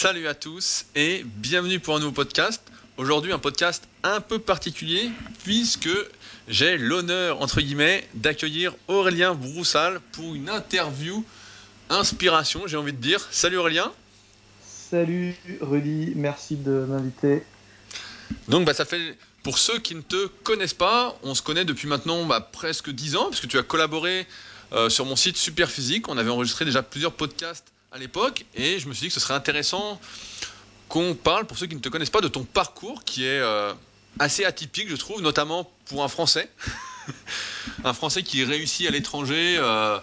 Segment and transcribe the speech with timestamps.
[0.00, 2.62] Salut à tous et bienvenue pour un nouveau podcast.
[2.98, 5.10] Aujourd'hui un podcast un peu particulier
[5.42, 5.90] puisque
[6.46, 11.24] j'ai l'honneur entre guillemets d'accueillir Aurélien Broussal pour une interview
[11.90, 13.26] inspiration j'ai envie de dire.
[13.32, 13.92] Salut Aurélien.
[14.62, 17.42] Salut Rudy, merci de m'inviter.
[18.46, 21.88] Donc bah, ça fait pour ceux qui ne te connaissent pas, on se connaît depuis
[21.88, 24.28] maintenant bah, presque 10 ans parce que tu as collaboré
[24.70, 26.06] euh, sur mon site Superphysique.
[26.08, 29.20] On avait enregistré déjà plusieurs podcasts à l'époque et je me suis dit que ce
[29.20, 30.00] serait intéressant
[30.88, 33.72] qu'on parle, pour ceux qui ne te connaissent pas, de ton parcours qui est euh,
[34.18, 36.50] assez atypique, je trouve, notamment pour un Français.
[37.84, 39.98] un Français qui réussit à l'étranger, euh,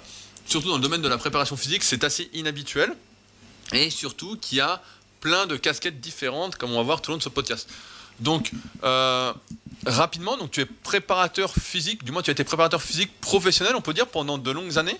[0.45, 2.95] surtout dans le domaine de la préparation physique, c'est assez inhabituel.
[3.73, 4.81] Et surtout qui a
[5.21, 7.67] plein de casquettes différentes, comme on va voir tout au long de ce podcast.
[8.19, 8.51] Donc,
[8.83, 9.33] euh,
[9.87, 13.81] rapidement, donc tu es préparateur physique, du moins tu as été préparateur physique professionnel, on
[13.81, 14.99] peut dire, pendant de longues années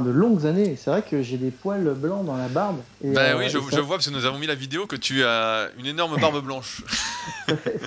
[0.00, 0.76] de longues années.
[0.76, 2.78] C'est vrai que j'ai des poils blancs dans la barbe.
[3.02, 5.68] ben oui, je, je, vois parce que nous avons mis la vidéo que tu as
[5.78, 6.82] une énorme barbe blanche.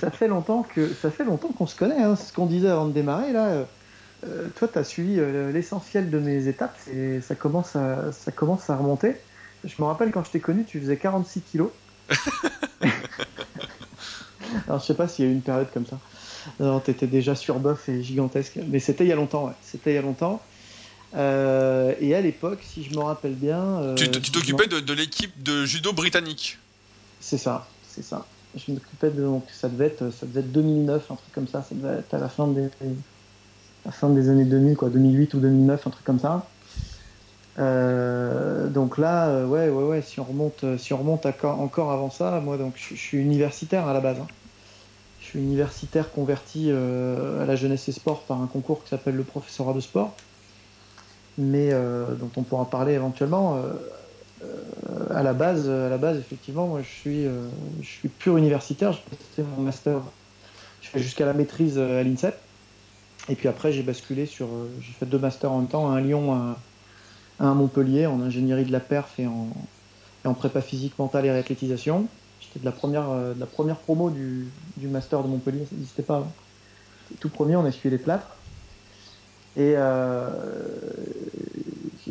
[0.00, 2.02] ça, fait, longtemps que ça fait longtemps qu'on se connaît.
[2.02, 2.14] Hein.
[2.14, 3.64] Ce qu'on disait avant de démarrer là.
[4.24, 8.32] Euh, toi, tu as suivi euh, l'essentiel de mes étapes et ça commence à ça
[8.32, 9.16] commence à remonter.
[9.64, 11.70] Je me rappelle quand je t'ai connu, tu faisais 46 kilos.
[14.66, 15.98] Alors, je sais pas s'il y a eu une période comme ça.
[16.60, 18.58] Non, t'étais déjà surbof et gigantesque.
[18.68, 19.54] Mais c'était il y a longtemps, ouais.
[19.62, 20.40] C'était il y a longtemps.
[21.14, 23.60] Euh, et à l'époque, si je me rappelle bien.
[23.60, 26.58] Euh, tu t'occupais de, l'équipe de judo britannique
[27.20, 28.26] C'est ça, c'est ça.
[28.56, 29.22] Je m'occupais de.
[29.22, 31.62] Donc, ça devait, être, ça devait être 2009, un truc comme ça.
[31.62, 32.68] Ça devait être à la fin des,
[33.84, 36.48] la fin des années 2000, quoi, 2008 ou 2009, un truc comme ça.
[37.58, 40.02] Euh, donc là, ouais, ouais, ouais.
[40.02, 43.94] Si on remonte, si on remonte encore avant ça, moi, donc, je, suis universitaire à
[43.94, 44.18] la base.
[44.18, 44.26] Hein.
[45.20, 49.24] Je suis universitaire converti à la jeunesse et sport par un concours qui s'appelle le
[49.24, 50.14] professorat de sport
[51.38, 53.56] mais euh, dont on pourra parler éventuellement.
[53.56, 53.72] Euh,
[54.44, 58.98] euh, à la base, à la base, effectivement, moi, je suis, pur universitaire.
[59.36, 60.00] J'ai mon master.
[60.94, 62.38] Jusqu'à la maîtrise à l'INSEP.
[63.28, 64.46] Et puis après, j'ai basculé sur.
[64.80, 66.56] J'ai fait deux masters en même temps, un à Lyon, un,
[67.40, 72.06] à Montpellier, en ingénierie de la perf et en, prépa physique, mentale et réathlétisation.
[72.40, 76.02] J'étais de la première, de la première promo du, du master de Montpellier, ça n'existait
[76.02, 76.32] pas avant.
[77.18, 78.28] Tout premier, on a essuyé les plâtres.
[79.56, 80.28] Et, euh,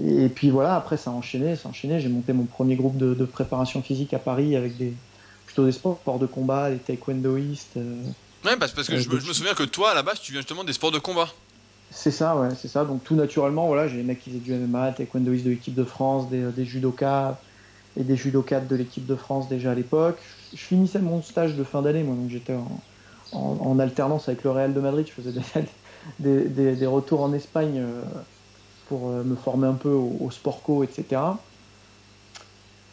[0.03, 1.99] et puis voilà, après ça a enchaîné, ça a enchaîné.
[1.99, 4.93] J'ai monté mon premier groupe de, préparation physique à Paris avec des,
[5.45, 7.77] plutôt des sports, sports de combat, des taekwondoïstes.
[7.77, 8.03] Euh,
[8.45, 10.63] ouais, parce, parce que je, me souviens que toi, à la base, tu viens justement
[10.63, 11.29] des sports de combat.
[11.91, 12.83] C'est ça, ouais, c'est ça.
[12.83, 15.83] Donc tout naturellement, voilà, j'ai des mecs qui faisaient du MMA, taekwondoïstes de l'équipe de
[15.83, 17.37] France, des, des judokas
[17.95, 20.17] et des judokas de l'équipe de France déjà à l'époque.
[20.53, 22.81] Je finissais mon stage de fin d'année, moi, donc j'étais en,
[23.31, 25.05] en, alternance avec le Real de Madrid.
[25.07, 25.41] Je faisais des,
[26.19, 28.01] des, des, retours en Espagne euh,
[28.87, 31.21] pour euh, me former un peu au, sport co, etc.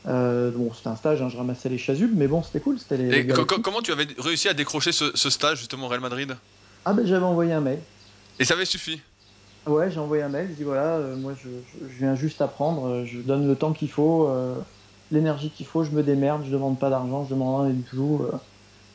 [0.08, 2.76] Euh, bon, c'était un stage, hein, je ramassais les chasubles, mais bon, c'était cool.
[2.90, 6.36] Les, Et comment tu avais réussi à décrocher ce, stage justement au Real Madrid?
[6.84, 7.78] Ah ben j'avais envoyé un mail.
[8.40, 9.00] Et ça avait suffi?
[9.66, 11.48] Ouais, j'ai envoyé un mail, je dis voilà, moi je,
[11.86, 14.28] viens juste apprendre, je donne le temps qu'il faut,
[15.12, 18.26] l'énergie qu'il faut, je me démerde, je demande pas d'argent, je demande rien du tout.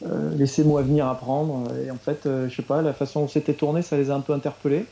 [0.06, 1.72] Euh, laissez-moi venir apprendre.
[1.84, 4.16] Et en fait, euh, je sais pas, la façon dont c'était tourné, ça les a
[4.16, 4.86] un peu interpellés.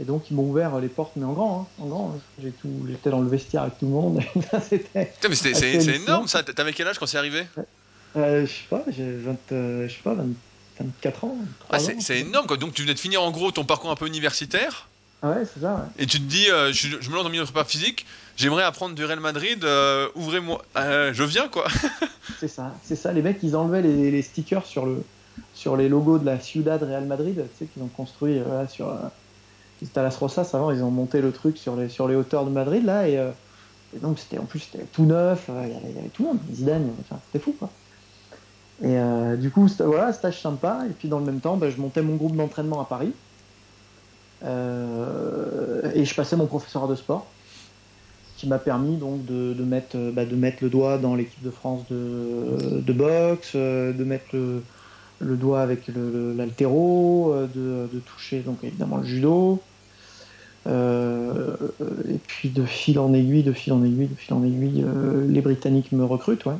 [0.00, 2.14] Et donc ils m'ont ouvert les portes, mais en grand, hein, en grand.
[2.40, 4.20] J'ai tout, j'étais dans le vestiaire avec tout le monde.
[4.62, 5.12] c'était.
[5.32, 6.42] c'est énorme ça.
[6.42, 7.42] T'avais quel âge quand c'est arrivé?
[8.16, 10.14] Euh, Je sais pas, j'ai 20, je sais pas,
[10.78, 11.36] 24 ans.
[11.70, 12.56] Ah, c'est énorme quoi.
[12.56, 14.88] Donc tu venais de finir en gros ton parcours un peu universitaire?
[15.22, 15.74] Ah ouais, c'est ça.
[15.74, 16.02] Ouais.
[16.04, 18.06] Et tu te dis, je, me lance dans le milieu de prépa physique,
[18.36, 19.66] j'aimerais apprendre du Real Madrid,
[20.14, 21.66] ouvrez-moi, je viens quoi.
[22.38, 23.12] C'est ça, c'est ça.
[23.12, 25.02] Les mecs, ils enlevaient les, stickers sur, le,
[25.54, 28.88] sur les logos de la Ciudad Real Madrid, tu sais, qu'ils ont construit euh, sur.
[28.88, 28.96] Euh,
[29.80, 32.44] c'était à Las Rosas avant, ils ont monté le truc sur les, sur les hauteurs
[32.44, 33.30] de Madrid, là, et, euh,
[34.02, 37.20] donc c'était en plus c'était tout neuf, il y, avait, tout le monde, Zidane, enfin,
[37.26, 37.70] c'était fou, quoi.
[38.82, 38.96] Et
[39.38, 42.14] du coup, voilà, stage sympa, et puis dans le même temps, bah, je montais mon
[42.14, 43.12] groupe d'entraînement à Paris,
[44.42, 47.26] et je passais mon professeur de sport
[48.38, 51.50] qui m'a permis donc de, mettre, euh, bah, de mettre le doigt dans l'équipe de
[51.50, 57.48] France de, boxe, euh, de mettre le, doigt avec l'altéro, euh,
[57.92, 59.60] de, toucher donc évidemment le judo.
[60.68, 61.56] Euh,
[62.08, 64.84] et puis de fil en aiguille, de fil en aiguille, de fil en aiguille,
[65.28, 66.46] les Britanniques me recrutent.
[66.46, 66.54] Ouais.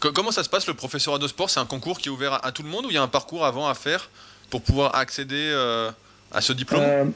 [0.00, 1.50] Comment ça se passe le professorat de sport?
[1.50, 3.08] C'est un concours qui est ouvert à, tout le monde ou il y a un
[3.08, 4.10] parcours avant à faire
[4.50, 5.54] pour pouvoir accéder
[6.32, 7.12] à ce diplôme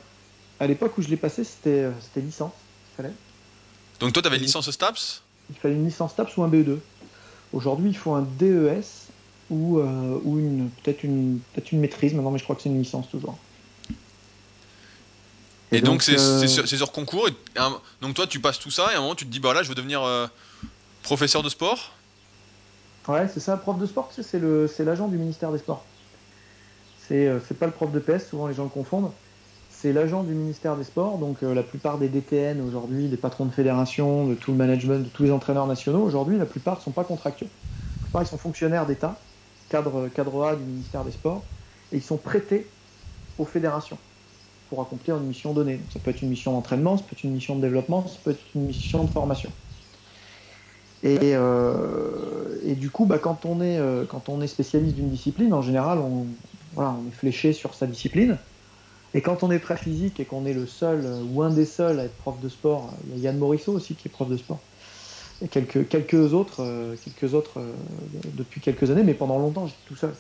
[0.60, 2.52] À l'époque où je l'ai passé, c'était licence.
[2.96, 3.12] Fallait.
[4.00, 6.78] Donc toi, tu avais une licence STAPS Il fallait une licence STAPS ou un BE2.
[7.52, 8.82] Aujourd'hui, il faut un DES
[9.50, 12.68] ou, euh, ou une, peut-être une, peut une maîtrise maintenant, mais je crois que c'est
[12.68, 13.38] une licence toujours.
[15.72, 16.46] Et, donc, c'est euh...
[16.46, 17.28] sur, concours.
[18.00, 19.62] donc toi, tu passes tout ça et à un moment, tu te dis, bah là,
[19.62, 20.26] je veux devenir euh,
[21.02, 21.92] Professeur de sport
[23.06, 25.84] Ouais, c'est ça, prof de sport, c'est l'agent du ministère des Sports.
[27.08, 29.12] C'est pas le prof de PS, souvent les gens le confondent.
[29.68, 33.52] C'est l'agent du ministère des Sports, donc la plupart des DTN aujourd'hui, des patrons de
[33.52, 36.92] fédération, de tout le management, de tous les entraîneurs nationaux, aujourd'hui, la plupart ne sont
[36.92, 37.50] pas contractuels.
[37.50, 39.20] La plupart, ils sont fonctionnaires d'État,
[39.68, 41.44] cadre, A du ministère des Sports,
[41.92, 42.66] et ils sont prêtés
[43.38, 43.98] aux fédérations
[44.68, 45.80] pour accomplir une mission donnée.
[45.90, 48.30] ça peut être une mission d'entraînement, ça peut être une mission de développement, ça peut
[48.30, 49.52] être une mission de formation.
[51.02, 55.52] Et, euh, du coup, bah, quand, on est, euh, quand on est spécialiste d'une discipline,
[55.54, 56.26] en général, on,
[56.76, 58.38] voilà, on est fléché sur sa discipline.
[59.14, 61.64] Et quand on est très physique et qu'on est le seul euh, ou un des
[61.64, 64.28] seuls à être prof de sport, il y a Yann Morisseau aussi qui est prof
[64.28, 64.60] de sport.
[65.40, 67.72] Et quelques, quelques autres, euh, quelques autres euh,
[68.34, 70.14] depuis quelques années, mais pendant longtemps, j'étais tout seul.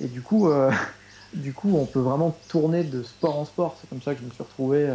[0.00, 0.48] Et du coup,
[1.34, 3.76] du coup, on peut vraiment tourner de sport en sport.
[3.78, 4.86] C'est comme ça que je me suis retrouvé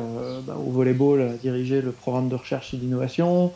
[0.43, 3.53] bah, au volleyball à diriger le programme de recherche et d'innovation.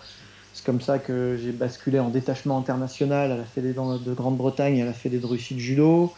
[0.51, 4.81] C'est comme ça que j'ai basculé en détachement international à la Fédé de Grande-Bretagne et
[4.81, 6.13] à la Fédé de Russie de judo.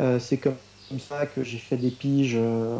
[0.00, 0.56] Euh, c'est comme
[0.98, 2.78] ça que j'ai fait des piges euh,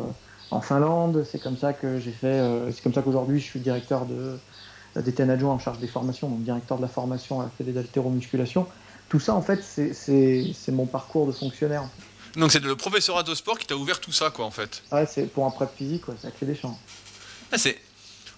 [0.51, 1.25] en Finlande.
[1.25, 2.27] C'est comme ça que j'ai fait.
[2.27, 4.39] Euh, c'est comme ça qu'aujourd'hui je suis directeur de
[4.97, 8.67] adjoint en charge des formations, donc directeur de la formation à la Fédé d'haltéromusculation.
[9.09, 11.89] Tout ça, en fait, c'est mon parcours de fonctionnaire.
[12.37, 14.83] Donc c'est le professorat de sport qui t'a ouvert tout ça, quoi, en fait.
[14.93, 16.79] Ouais, c'est pour un prep physique, quoi, c'est clé des champs.
[17.53, 17.77] Ah, c'est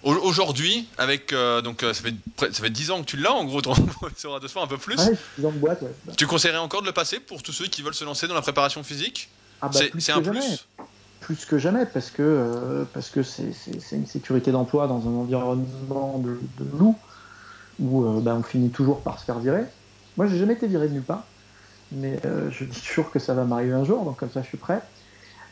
[0.03, 3.45] aujourd'hui, avec euh, donc euh, ça fait ça fait 10 ans que tu l'as, en
[3.45, 4.97] gros, ton professorat de sport, un peu plus.
[4.97, 5.91] Ouais, 10 ans de boîte, ouais.
[6.17, 8.41] Tu conseillerais encore de le passer pour tous ceux qui veulent se lancer dans la
[8.41, 9.29] préparation physique?
[9.61, 10.39] Ah bah, C'est un jamais.
[10.39, 10.67] plus
[11.19, 13.51] plus que jamais parce que euh, parce que c'est
[13.91, 16.97] une sécurité d'emploi dans un environnement de, de loup
[17.77, 19.65] où euh, bah, on finit toujours par se faire virer.
[20.17, 21.27] Moi, j'ai jamais été viré de nulle part
[21.93, 22.17] mais
[22.51, 24.81] je dis toujours que ça va m'arriver un jour, donc comme ça je suis prêt.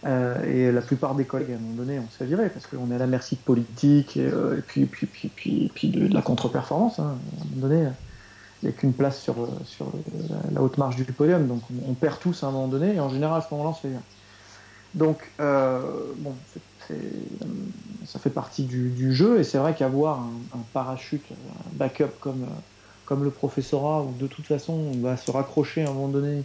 [0.06, 2.68] Euh, et la plupart des collègues, à un moment donné, on se fait virer parce
[2.68, 7.00] qu'on est à la merci de politique et, euh, puis, de, la contre-performance.
[7.00, 7.04] Hein.
[7.40, 7.90] À un moment donné,
[8.62, 9.36] il n'y a qu'une place sur,
[10.54, 13.10] la, haute marche du podium, donc on, perd tous à un moment donné et en
[13.10, 14.02] général à ce moment-là on se fait virer.
[14.96, 15.82] Donc, euh,
[16.18, 16.34] bon,
[18.06, 22.46] ça fait partie du, jeu et c'est vrai qu'avoir un, un, parachute, un backup comme
[23.10, 26.44] comme le professorat, où de toute façon on va se raccrocher à un moment donné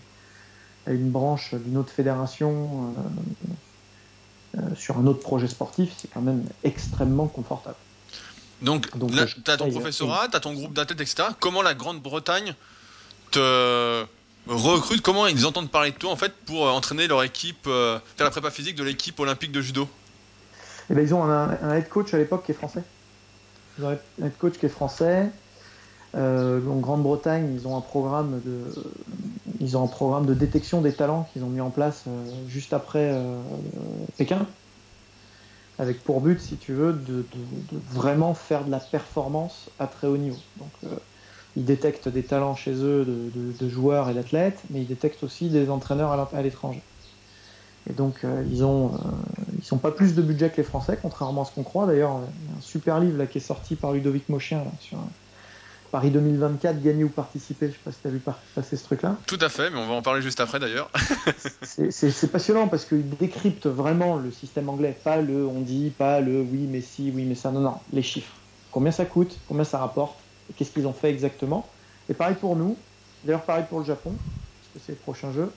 [0.86, 2.94] à une branche d'une autre fédération
[4.56, 7.76] euh, euh, sur un autre projet sportif, c'est quand même extrêmement confortable.
[8.62, 11.28] Donc, Donc là, tu as ton professorat, tu as ton groupe d'athlètes, etc.
[11.40, 12.54] Comment la Grande-Bretagne
[13.31, 14.04] te
[14.46, 15.02] recrute?
[15.02, 18.31] Comment ils entendent parler de toi en fait pour entraîner leur équipe, euh, faire la
[18.31, 19.88] prépa physique de l'équipe olympique de judo?
[20.90, 22.84] Eh ben, Ils ont un, un head coach à l'époque qui est français.
[23.78, 25.31] Ils ont un head coach qui est français.
[26.16, 28.40] Euh, en Grande-Bretagne, ils ont un programme
[30.26, 33.40] de, détection des talents qu'ils ont mis en place euh, juste après euh,
[34.16, 34.46] Pékin,
[35.78, 37.26] avec pour but, si tu veux, de,
[37.90, 40.38] vraiment faire de la performance à très haut niveau.
[40.58, 40.70] Donc,
[41.56, 45.69] ils détectent des talents chez eux de, joueurs et d'athlètes, mais ils détectent aussi des
[45.69, 46.82] entraîneurs à l'étranger.
[47.90, 48.93] Et donc, ils ont,
[49.58, 51.87] ils sont pas plus de budget que les Français, contrairement à ce qu'on croit.
[51.87, 54.99] D'ailleurs, il y a un super livre là qui est sorti par Ludovic Mochien sur
[55.94, 57.67] Paris 2024, gagner ou participer.
[57.67, 58.20] Je ne sais pas si tu as vu
[58.56, 59.17] passer ce truc-là.
[59.29, 60.91] Tout à fait, mais on va en parler juste après d'ailleurs.
[61.62, 64.99] c'est passionnant parce qu'il décrypte vraiment le système anglais.
[65.05, 67.52] Pas le on dit, pas le oui, mais si, oui, mais ça.
[67.52, 68.32] Non, non, les chiffres.
[68.73, 70.19] Combien ça coûte, combien ça rapporte,
[70.56, 71.64] qu'est-ce qu'ils ont fait exactement.
[72.08, 72.77] Et pareil pour nous.
[73.22, 75.48] D'ailleurs, pareil pour le Japon, parce que c'est le prochain jeu.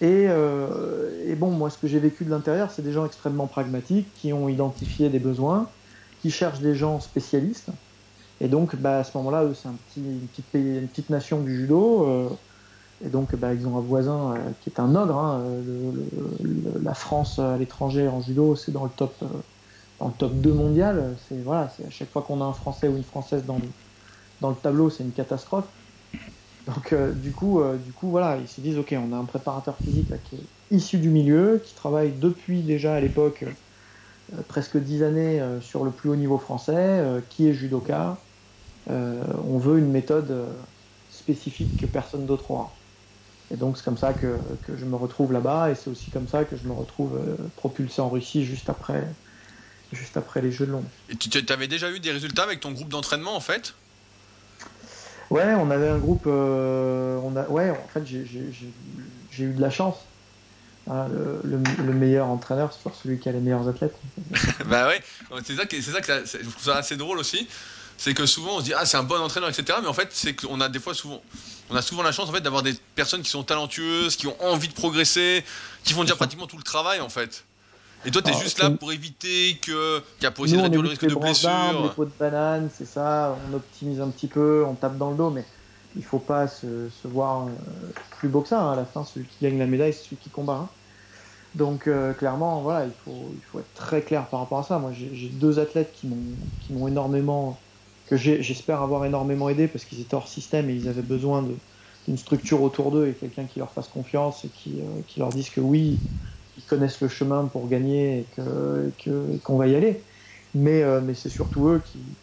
[0.00, 3.46] Et, euh, et, bon, moi, ce que j'ai vécu de l'intérieur, c'est des gens extrêmement
[3.46, 5.70] pragmatiques qui ont identifié des besoins,
[6.20, 7.70] qui cherchent des gens spécialistes
[8.40, 9.68] et donc, bah, à ce moment-là, eux, c'est
[10.00, 12.06] une, petite nation du judo.
[12.06, 12.30] Euh,
[13.04, 15.16] et donc, bah, ils ont un voisin euh, qui est un ogre.
[15.16, 19.26] Hein, le, la France à l'étranger en judo, c'est dans le top, euh,
[19.98, 21.16] dans le top 2 mondial.
[21.28, 23.68] C'est voilà, à chaque fois qu'on a un Français ou une Française dans le,
[24.40, 25.68] dans le tableau, c'est une catastrophe.
[26.66, 29.24] Donc, euh, du coup, euh, du coup, voilà, ils se disent, ok, on a un
[29.24, 33.44] préparateur physique qui est issu du milieu, qui travaille depuis déjà à l'époque
[34.32, 38.29] euh, presque 10 années sur le plus haut niveau français, qui est judoka, euh,
[38.86, 40.48] on veut une méthode
[41.08, 42.76] spécifique que personne d'autre aura.
[43.50, 46.28] Et donc c'est comme ça que, que, je me retrouve là-bas et c'est aussi comme
[46.28, 49.12] ça que je me retrouve euh, propulsé en Russie juste après,
[49.92, 50.90] juste après les Jeux de Londres.
[51.08, 53.74] Et tu avais déjà eu des résultats avec ton groupe d'entraînement en fait?
[55.30, 56.24] Ouais, on avait un groupe.
[56.26, 60.08] Euh, on a, ouais, en fait, j'ai eu de la chance.
[60.88, 63.94] Hein, le, le, le, meilleur entraîneur, c'est toujours celui qui a les meilleurs athlètes.
[64.66, 65.00] bah ouais,
[65.44, 67.48] c'est ça, c'est ça que ça, je trouve ça assez drôle aussi
[68.00, 70.08] c'est que souvent on se dit ah c'est un bon entraîneur etc mais en fait
[70.10, 71.20] c'est qu'on a des fois souvent
[71.68, 74.36] on a souvent la chance en fait d'avoir des personnes qui sont talentueuses qui ont
[74.42, 75.44] envie de progresser
[75.84, 77.44] qui font déjà pratiquement tout le travail en fait
[78.06, 80.00] Et toi, tu es juste là pour éviter que.
[80.30, 81.82] pour essayer de réduire le risque de blessure.
[81.82, 83.36] Les pots de banane, c'est ça.
[83.46, 85.44] On optimise un petit peu, on tape dans le dos, mais
[85.96, 87.50] il faut pas se, voir euh,
[88.18, 88.62] plus beau que ça.
[88.62, 88.72] Hein.
[88.72, 90.54] À la fin, celui qui gagne la médaille, c'est celui qui combat.
[90.54, 90.68] Hein.
[91.54, 94.78] Donc euh, clairement, voilà, il faut, il faut être très clair par rapport à ça.
[94.78, 96.08] Moi, j'ai deux athlètes qui
[96.70, 97.58] m'ont énormément,
[98.10, 101.48] que j'espère avoir énormément aidé parce qu'ils étaient hors système et ils avaient besoin
[102.06, 105.48] d'une structure autour d'eux et quelqu'un qui leur fasse confiance et qui, euh, leur dise
[105.50, 106.04] que oui,
[106.56, 108.92] ils connaissent le chemin pour gagner et qu'on
[109.44, 110.02] que, va y aller.
[110.54, 112.16] Mais, euh, c'est surtout eux qui,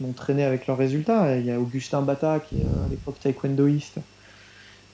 [0.00, 1.36] m'ont traîné avec leurs résultats.
[1.38, 4.00] il y a Augustin Bata, qui est à l'époque taekwondoïste,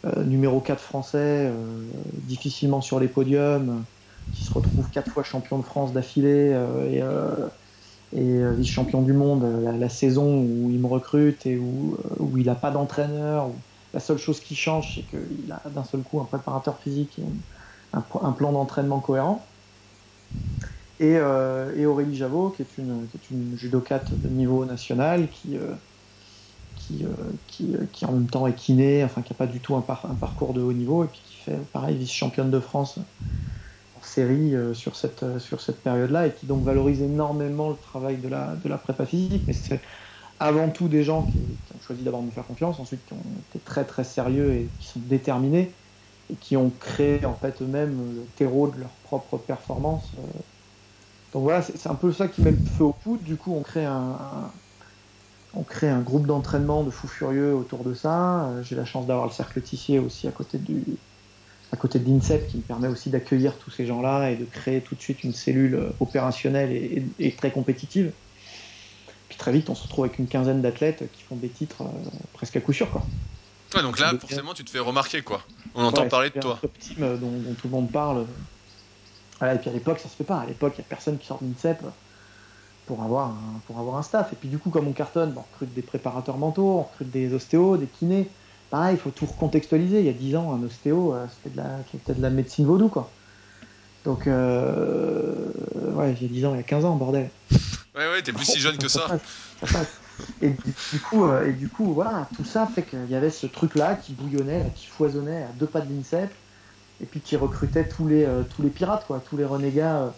[0.04, 1.18] euh, numéro 4 français,
[1.50, 3.86] euh, difficilement sur les podiums,
[4.32, 6.52] qui se retrouve quatre fois champion de France d'affilée
[8.16, 9.44] et vice-champion du monde
[9.78, 13.50] la, saison où il me recrute et où, où il n'a pas d'entraîneur.
[13.92, 17.24] La seule chose qui change, c'est qu'il a d'un seul coup un préparateur physique et
[17.92, 19.44] un, plan d'entraînement cohérent.
[20.98, 21.18] Et,
[21.84, 25.74] Aurélie Javot, qui est une, qui judokate de niveau national, euh,
[27.02, 30.14] euh, qui, en même temps est kiné, enfin qui n'a pas du tout un, un,
[30.14, 32.98] parcours de haut niveau, et puis qui fait pareil vice-championne de France
[34.22, 38.56] euh, sur cette, sur cette période-là, et qui donc valorise énormément le travail de la,
[38.56, 39.80] de la prépa physique, mais c'est
[40.38, 41.38] avant tout des gens qui,
[41.74, 44.68] ont choisi d'abord de nous faire confiance, ensuite qui ont été très très sérieux et
[44.78, 45.72] qui sont déterminés,
[46.30, 50.12] et qui ont créé en fait eux-mêmes le terreau de leur propre performance.
[51.32, 53.22] Donc voilà, c'est un peu ça qui met le feu aux poudres.
[53.22, 54.52] Du coup, on crée un,
[55.56, 58.50] on crée un groupe d'entraînement de fous furieux autour de ça.
[58.50, 60.98] Euh, j'ai la chance d'avoir le cercle Tissier aussi à côté du,
[61.76, 64.80] à côté de l'INSEP qui me permet aussi d'accueillir tous ces gens-là et de créer
[64.80, 66.72] tout de suite une cellule euh, opérationnelle
[67.18, 68.12] et, très compétitive.
[69.28, 72.08] Puis très vite, on se retrouve avec une quinzaine d'athlètes qui font des titres euh,
[72.32, 73.04] presque à coup sûr, quoi.
[73.74, 75.42] Ouais, donc là, forcément, tu te fais remarquer, quoi.
[75.74, 76.58] On entend parler de toi.
[76.98, 78.24] Un dont, dont, tout le monde parle.
[79.42, 80.38] et puis à l'époque, ça se fait pas.
[80.38, 81.82] À l'époque, il n'y a personne qui sort de l'INSEP
[82.86, 84.32] pour avoir, un, pour avoir un staff.
[84.32, 87.34] Et puis du coup, comme on cartonne, on recrute des préparateurs mentaux, on recrute des
[87.34, 88.30] ostéos, des kinés.
[88.70, 90.00] Pareil, il faut tout recontextualiser.
[90.00, 92.88] Il y a 10 ans, un ostéo, euh, c'était de, la, de la médecine vaudou,
[92.88, 93.10] quoi.
[94.04, 95.50] Donc, euh,
[95.94, 97.30] ouais, j'ai 10 ans, il y a 15 ans, bordel.
[97.96, 99.06] Ouais, ouais, t'es plus si jeune que ça.
[100.40, 103.46] Et du, coup, euh, et du coup, voilà, tout ça fait qu'il y avait ce
[103.46, 106.30] truc-là qui bouillonnait, qui foisonnait à deux pas de l'INSEP,
[107.02, 110.12] et puis qui recrutait tous les, tous les pirates, quoi, tous les renégats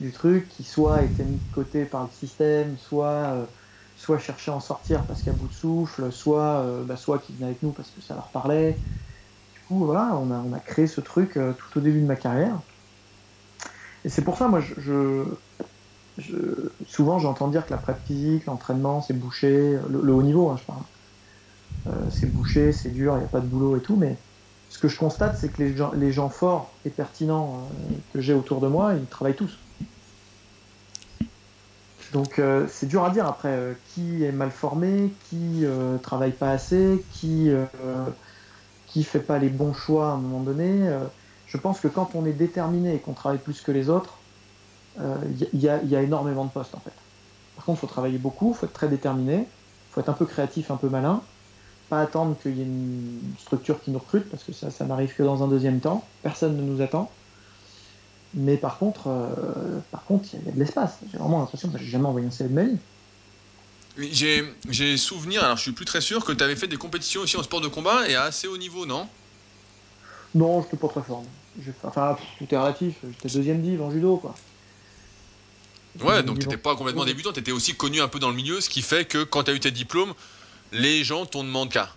[0.00, 3.44] du truc, qui soit était mis de côté par le système, soit, euh,
[3.96, 7.32] soit cherchait à en sortir parce qu'à bout de souffle, soit, euh, bah, soit qui
[7.32, 8.78] venaient avec nous parce que ça leur parlait.
[9.54, 12.16] Du coup, voilà, on a, on créé ce truc euh, tout au début de ma
[12.16, 12.58] carrière.
[14.04, 15.24] Et c'est pour ça, moi, je,
[16.86, 20.64] souvent j'entends dire que la prep physique, l'entraînement, c'est bouché, le, haut niveau, hein, je
[20.64, 22.10] parle.
[22.10, 24.16] c'est bouché, c'est dur, il n'y a pas de boulot et tout, mais
[24.68, 27.68] ce que je constate, c'est que les gens, les gens forts et pertinents
[28.12, 29.58] que j'ai autour de moi, ils travaillent tous.
[32.12, 36.32] Donc euh, c'est dur à dire après euh, qui est mal formé, qui euh, travaille
[36.32, 37.50] pas assez, qui
[38.86, 40.88] qui fait pas les bons choix à un moment donné.
[41.46, 44.14] je pense que quand on est déterminé et qu'on travaille plus que les autres,
[44.98, 46.92] il y, a énormément de postes en fait.
[47.56, 50.14] Par contre, il faut travailler beaucoup, il faut être très déterminé, il faut être un
[50.14, 51.20] peu créatif, un peu malin,
[51.90, 55.14] pas attendre qu'il y ait une structure qui nous recrute parce que ça, ça n'arrive
[55.14, 56.04] que dans un deuxième temps.
[56.22, 57.10] Personne ne nous attend.
[58.36, 60.98] Mais par contre, euh, par contre, il y a de l'espace.
[61.10, 62.76] J'ai vraiment l'impression que j'ai jamais envoyé un CV de ma vie.
[64.68, 67.38] J'ai souvenir, alors je suis plus très sûr, que tu avais fait des compétitions aussi
[67.38, 69.08] en sport de combat et à assez haut niveau, non?
[70.34, 71.24] Non, je n'étais pas très fort.
[71.82, 72.96] Enfin, tout est relatif.
[73.02, 74.34] J'étais deuxième div en judo, quoi.
[76.02, 78.68] Ouais, donc t'étais pas complètement débutant, t'étais aussi connu un peu dans le milieu, ce
[78.68, 80.12] qui fait que quand tu as eu tes diplômes,
[80.72, 81.88] les gens t'ont demandé qu'à.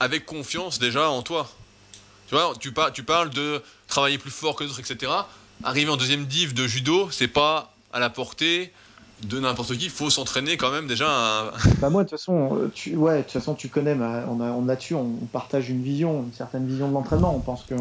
[0.00, 1.48] Avec confiance déjà en toi.
[2.26, 5.12] Tu vois, tu, tu parles de travailler plus fort que les autres, etc
[5.62, 8.72] arriver en deuxième div de judo, c'est pas à la portée
[9.22, 9.84] de n'importe qui.
[9.84, 11.52] Il faut s'entraîner quand même déjà.
[11.80, 14.64] Bah moi de toute façon, tu, ouais, de toute façon tu connais, on a, on
[14.64, 17.34] là-dessus, on, partage une vision, une certaine vision de l'entraînement.
[17.34, 17.74] On pense que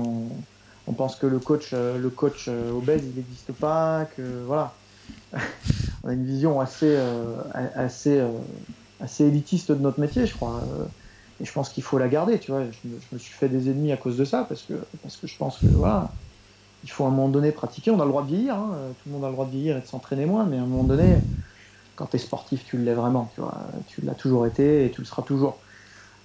[0.88, 4.74] on, pense que le coach, euh, le coach euh, obèse, il n'existe pas, que voilà.
[6.03, 7.36] on a une vision assez, euh,
[7.75, 8.22] assez,
[9.00, 10.62] assez élitiste de notre métier, je crois.
[11.42, 12.63] Et je pense qu'il faut la garder, tu vois.
[12.65, 15.27] Je, je, me suis fait des ennemis à cause de ça, parce que, parce que
[15.27, 16.12] je pense que voilà
[16.83, 17.91] il faut à un moment donné pratiquer.
[17.91, 18.93] On a le droit de vieillir, hein.
[19.01, 20.65] tout le monde a le droit de vieillir et de s'entraîner moins, mais à un
[20.65, 21.17] moment donné,
[21.95, 23.57] quand tu es sportif, tu l'es vraiment, tu vois.
[23.87, 25.57] Tu l'as toujours été et tu le seras toujours.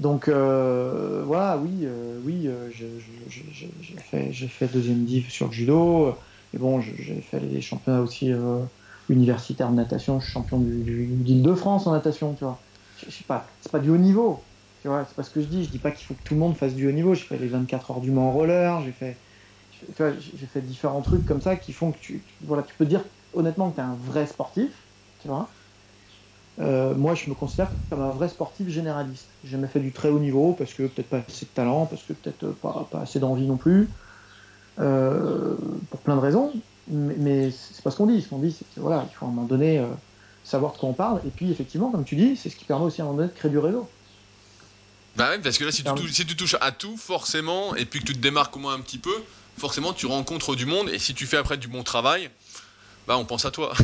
[0.00, 6.14] Donc euh, voilà, oui, euh, oui, euh, j'ai fait, deuxième div sur le judo.
[6.54, 8.32] Et bon, j'ai fait les championnats aussi
[9.08, 10.20] universitaires de natation.
[10.20, 12.58] Je suis champion du, du, de France en natation, tu vois.
[13.04, 14.42] Je, sais pas, c'est pas du haut niveau,
[14.82, 15.04] tu vois.
[15.06, 15.64] C'est pas ce que je dis.
[15.64, 17.14] Je dis pas qu'il faut que tout le monde fasse du haut niveau.
[17.14, 18.80] J'ai fait les 24 heures du Mans en roller.
[18.84, 19.18] J'ai fait
[19.86, 22.86] tu vois, j'ai fait différents trucs comme ça qui font que tu, voilà, tu peux
[22.86, 24.72] dire honnêtement que tu es un vrai sportif,
[25.20, 25.50] tu vois.
[26.60, 29.28] Euh, moi, je me considère comme un vrai sportif généraliste.
[29.44, 32.02] J'ai jamais fait du très haut niveau parce que peut-être pas assez de talent, parce
[32.02, 33.90] que peut-être pas, pas, assez d'envie non plus,
[34.80, 35.56] euh,
[35.90, 36.52] pour plein de raisons.
[36.88, 38.22] Mais, mais c'est pas ce qu'on dit.
[38.22, 39.86] Ce qu'on dit, c'est que voilà, il faut à un moment donné euh,
[40.42, 41.20] savoir de quoi on parle.
[41.26, 43.30] Et puis, effectivement, comme tu dis, c'est ce qui permet aussi à un moment donné
[43.30, 43.88] de créer du réseau.
[45.16, 48.00] Bah parce que là, si tu, touches, si tu, touches, à tout, forcément, et puis
[48.00, 49.14] que tu te démarques au moins un petit peu,
[49.58, 50.88] forcément, tu rencontres du monde.
[50.90, 52.30] Et si tu fais après du bon travail,
[53.06, 53.72] bah on pense à toi.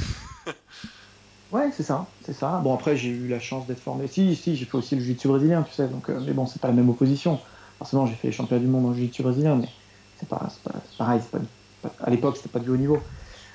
[1.54, 2.58] Ouais, c'est ça, c'est ça.
[2.64, 4.08] Bon, après, j'ai eu la chance d'être formé.
[4.08, 5.86] Si, si, j'ai fait aussi le jiu-jitsu brésilien, tu sais.
[5.86, 7.40] Donc, euh, mais bon, c'est pas la même opposition.
[7.78, 9.68] Forcément, j'ai fait les championnats du monde en jiu-jitsu brésilien, mais
[10.16, 11.20] c'est pas, pas, pareil.
[11.30, 11.38] Pas,
[11.82, 12.98] pas, à l'époque, c'était pas du haut niveau.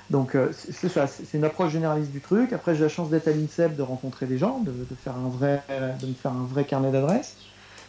[0.08, 1.06] Donc, euh, c'est ça.
[1.06, 2.54] C'est une approche généraliste du truc.
[2.54, 5.62] Après, j'ai la chance d'être à l'INSEP, de rencontrer des gens, de, faire un vrai,
[6.00, 7.36] de me faire un vrai carnet d'adresses.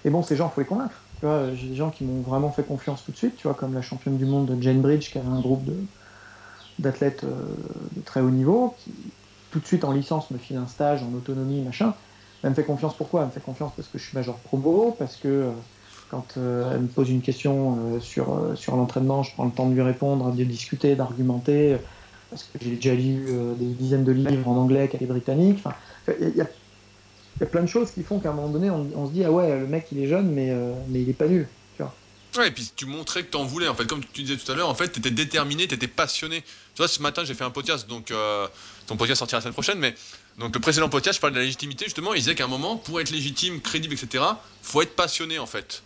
[0.03, 1.05] Et bon, ces gens, faut les convaincre.
[1.23, 3.35] J'ai des gens qui m'ont vraiment fait confiance tout de suite.
[3.35, 5.75] Tu vois, comme la championne du monde de Jane Bridge, qui avait un groupe de
[6.79, 7.55] d'athlètes euh,
[7.91, 8.91] de très haut niveau, qui,
[9.51, 11.93] tout de suite en licence me file un stage en autonomie, machin.
[12.43, 13.21] Elle me fait confiance pourquoi?
[13.21, 15.51] Elle me fait confiance parce que je suis major promo, parce que euh,
[16.09, 19.73] quand euh, elle me pose une question sur, sur l'entraînement, je prends le temps de
[19.73, 21.77] lui répondre, de discuter, d'argumenter,
[22.29, 25.63] parce que j'ai déjà lu des dizaines de livres en anglais qu'elle est britannique.
[27.41, 29.23] Y, a plein de choses qui font qu'à un moment donné, on, on, se dit
[29.23, 31.47] ah ouais, le mec il est jeune, mais, euh, mais il est pas nul.
[31.75, 31.93] Tu vois.
[32.37, 34.51] Ouais, et puis tu montrais que tu en voulais, en fait, comme tu disais tout
[34.51, 36.41] à l'heure, en fait, tu étais déterminé, tu étais passionné.
[36.41, 38.47] Tu vois, ce matin, j'ai fait un podcast, donc euh,
[38.87, 39.93] ton podcast sortira la semaine prochaine, mais
[40.37, 42.77] donc le précédent podcast, je parlais de la légitimité, justement, il disait qu'à un moment,
[42.77, 44.23] pour être légitime, crédible, etc.,
[44.61, 45.83] faut être passionné, en fait.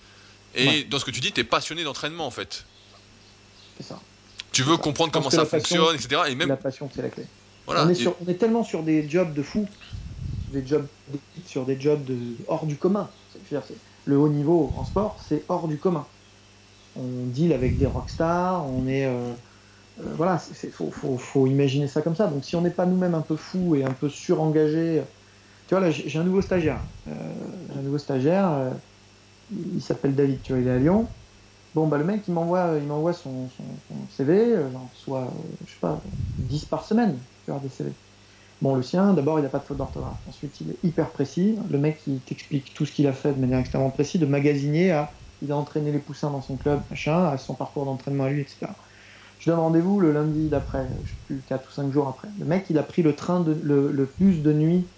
[0.56, 0.84] Et ouais.
[0.84, 2.66] dans ce que tu dis, tu es passionné d'entraînement, en fait.
[3.78, 4.00] C'est ça.
[4.52, 6.22] Tu veux comprendre comment ça fonctionne, etc.
[6.28, 6.48] Et même...
[6.48, 7.26] La passion, c'est la clé.
[7.66, 7.86] Voilà.
[7.86, 8.16] On, est sur, et...
[8.26, 9.68] on est tellement sur des jobs de fou,
[10.64, 10.86] jobs
[11.46, 12.16] sur des jobs de,
[12.48, 13.10] hors du commun.
[14.06, 16.06] Le haut niveau en sport, c'est hors du commun
[16.96, 19.06] on deal avec des rockstars, on est.
[19.06, 19.34] Euh,
[20.00, 22.28] euh, voilà, il faut, faut, imaginer ça comme ça.
[22.28, 25.04] Donc si on n'est pas nous-mêmes un peu fous et un peu surengagés.
[25.68, 26.82] Tu vois, là, j'ai un nouveau stagiaire.
[27.08, 27.12] Euh,
[27.76, 28.74] un nouveau stagiaire,
[29.50, 31.08] il s'appelle David, tu vois, il est à Lyon.
[31.74, 33.48] Bon, bah, le mec, il m'envoie, il m'envoie son,
[34.10, 34.58] CV,
[34.92, 35.34] reçois,
[35.66, 36.02] je sais pas,
[36.38, 37.92] 10 par semaine, tu vois, des CV.
[38.62, 40.22] Bon, le sien, d'abord, il n'a pas de faute d'orthographe.
[40.26, 41.58] Ensuite, il est hyper précis.
[41.70, 44.92] Le mec, il t'explique tout ce qu'il a fait de manière extrêmement précise, de magasinier
[44.92, 48.30] à il a entraîné les poussins dans son club, machin, à son parcours d'entraînement à
[48.30, 48.78] lui, etc.
[49.38, 52.30] Je donne rendez-vous le lundi d'après, je sais plus, 4 ou 5 jours après.
[52.38, 54.94] Le mec, il a pris le train, le, le bus de nuit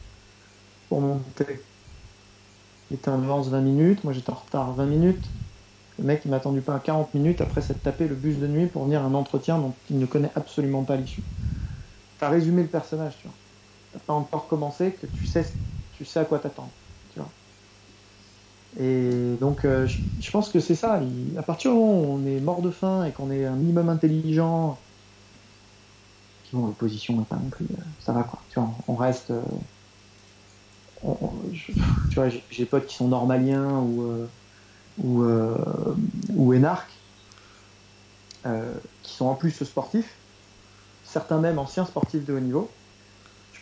[0.89, 1.67] pour monter.
[2.89, 5.37] Il était en avance 20 minutes, moi j'étais en retard 20 minutes.
[5.97, 8.67] Le mec, il m'a attendu pas 40 minutes après s'être tapé le bus de nuit
[8.69, 11.29] pour venir à un entretien dont il ne connaît absolument pas l'issue.
[12.17, 13.39] T'as résumé le personnage, tu vois.
[14.05, 15.45] Pas encore commencé que tu sais,
[15.93, 16.71] tu sais à quoi t'attendre.
[18.79, 21.01] Et donc, euh, je, je, pense que c'est ça.
[21.37, 23.89] À partir du moment où on est mort de faim et qu'on est un minimum
[23.89, 24.77] intelligent,
[26.53, 27.65] bon, l'opposition n'est non plus.
[27.65, 28.39] Euh, ça va quoi.
[28.49, 29.31] Tu vois, on reste.
[29.31, 29.41] Euh,
[32.09, 34.27] tu vois, j'ai des potes qui sont normaliens ou
[34.97, 35.23] ou,
[36.29, 36.91] ou énarques,
[38.43, 40.11] qui sont en plus sportifs.
[41.03, 42.69] Certains même anciens sportifs de haut niveau.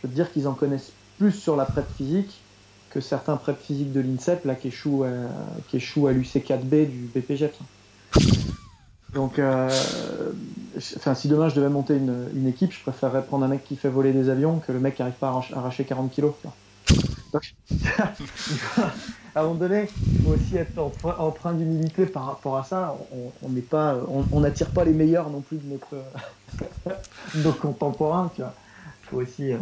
[0.07, 2.39] Dire qu'ils en connaissent plus sur la prep physique
[2.89, 5.09] que certains prep physiques de l'INSEP là qui échouent à,
[5.69, 7.53] qui à l'UC4B du BPGEP.
[9.13, 9.69] Donc, euh,
[10.77, 14.11] si demain je devais monter une, équipe, je préférerais prendre un mec qui fait voler
[14.11, 16.33] des avions que le mec qui n'arrive pas à arracher 40 kilos.
[17.31, 17.55] Donc,
[19.35, 20.77] à un moment donné, il faut aussi être
[21.17, 22.97] empreint d'humilité par rapport à ça.
[23.41, 25.95] On n'attire pas les meilleurs non plus de notre,
[27.35, 28.31] de nos contemporains.
[29.09, 29.57] Faut aussi euh,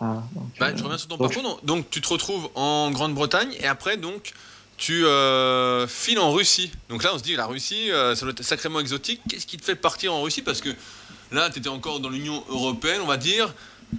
[0.00, 1.42] ah, donc, bah, euh, je reviens sur ton donc, parcours.
[1.42, 4.32] Donc, donc, tu te retrouves en Grande-Bretagne et après, donc,
[4.76, 6.70] tu euh, files en Russie.
[6.88, 9.20] Donc là, on se dit, la Russie, euh, ça doit être sacrément exotique.
[9.28, 10.42] Qu'est-ce qui te fait partir en Russie?
[10.42, 10.70] Parce que
[11.32, 13.52] là, tu étais encore dans l'Union européenne, on va dire,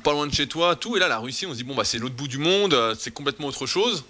[0.03, 0.95] pas loin de chez toi, tout.
[0.95, 3.11] Et là, la Russie, on se dit, bon, bah, c'est l'autre bout du monde, c'est
[3.11, 4.05] complètement autre chose.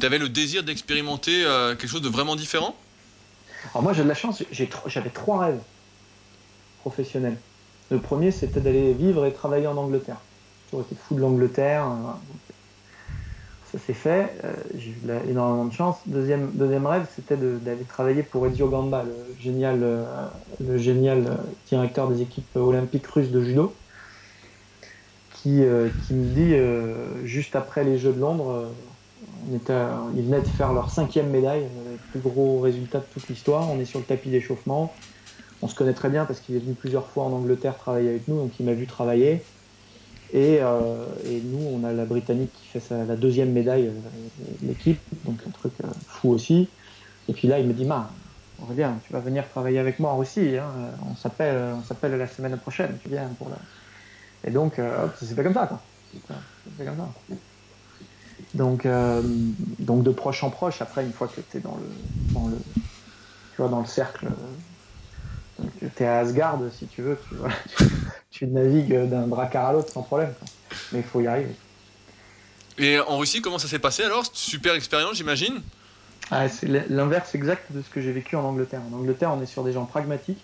[0.00, 1.44] Tu avais le désir d'expérimenter
[1.78, 2.76] quelque chose de vraiment différent?
[3.70, 5.60] Alors, moi, j'ai de la chance, j'avais trois rêves
[6.80, 7.38] professionnels.
[7.90, 10.20] Le premier, c'était d'aller vivre et travailler en Angleterre
[10.74, 11.86] toujours été fou de l'Angleterre.
[13.70, 14.32] Ça s'est fait.
[14.44, 15.96] Euh, j'ai eu énormément de chance.
[16.06, 20.04] Deuxième, rêve, c'était d'aller travailler pour Ezio Gamba, le génial, euh,
[20.60, 23.74] le génial directeur des équipes olympiques russes de judo,
[25.30, 28.70] qui, euh, me dit juste après les Jeux de Londres,
[29.50, 33.70] ils venaient de faire leur cinquième médaille, le plus gros résultat de toute l'histoire.
[33.70, 34.94] On est sur le tapis d'échauffement.
[35.64, 38.28] On se connaît très bien parce qu'il est venu plusieurs fois en Angleterre travailler avec
[38.28, 39.42] nous, donc il m'a vu travailler.
[40.34, 44.44] Et, euh, et, nous, on a la Britannique qui fait sa, la deuxième médaille, euh,
[44.62, 46.68] l'équipe, donc un truc euh, fou aussi.
[47.30, 48.10] Et puis là, il me dit, Ma,
[48.60, 50.58] Aurélien, tu vas venir travailler avec moi en Russie.
[50.58, 50.68] Hein.
[51.10, 52.98] On s'appelle, on s'appelle la semaine prochaine.
[53.02, 53.56] Tu viens pour la...
[54.46, 55.80] Et donc, euh, hop, ça s'est fait comme ça, quoi.
[56.76, 57.36] Comme ça.
[58.52, 58.86] Donc,
[59.78, 60.82] donc de proche en proche.
[60.82, 64.28] Après, une fois que tu es dans le, dans le, tu vois, dans le cercle,
[65.60, 67.84] euh, tu es à Asgard, si tu veux, tu, voilà, tu,
[68.30, 70.34] tu navigues d'un dracard à l'autre sans problème.
[70.38, 70.48] Quoi.
[70.92, 71.54] Mais il faut y arriver.
[72.78, 74.24] Et en Russie, comment ça s'est passé alors?
[74.32, 75.62] Super expérience, j'imagine
[76.30, 78.80] ah, C'est l'inverse exact de ce que j'ai vécu en Angleterre.
[78.92, 80.42] En Angleterre, on est sur des gens pragmatiques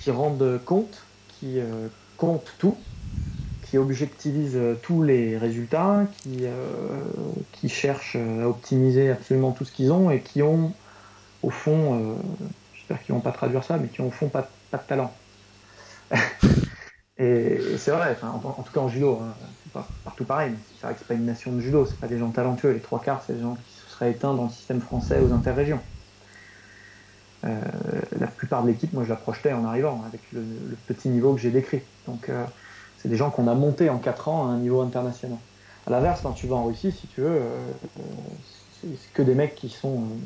[0.00, 1.02] qui rendent compte,
[1.38, 2.76] qui euh, comptent tout,
[3.68, 7.00] qui objectivisent tous les résultats, qui, euh,
[7.52, 10.72] qui cherchent à optimiser absolument tout ce qu'ils ont et qui ont,
[11.42, 12.14] au fond, euh,
[12.86, 15.12] j'espère qu'ils vont pas traduire ça, mais qui ont au fond pas, pas de talent.
[17.18, 20.58] Et, c'est vrai, en, en, tout cas en judo, hein, c'est pas partout pareil, mais
[20.78, 22.72] c'est vrai que c'est pas une nation de judo, c'est pas des gens talentueux.
[22.72, 25.32] Les trois quarts, c'est des gens qui se seraient éteints dans le système français aux
[25.32, 25.80] interrégions.
[27.44, 27.60] Euh,
[28.18, 31.34] la plupart de l'équipe, moi je la projetais en arrivant, avec le, le petit niveau
[31.34, 31.82] que j'ai décrit.
[32.06, 32.44] Donc euh,
[32.98, 35.38] c'est des gens qu'on a montés en 4 ans à un niveau international.
[35.86, 37.72] À l'inverse, quand tu vas en Russie, si tu veux, euh,
[38.82, 40.20] c'est que des mecs qui sont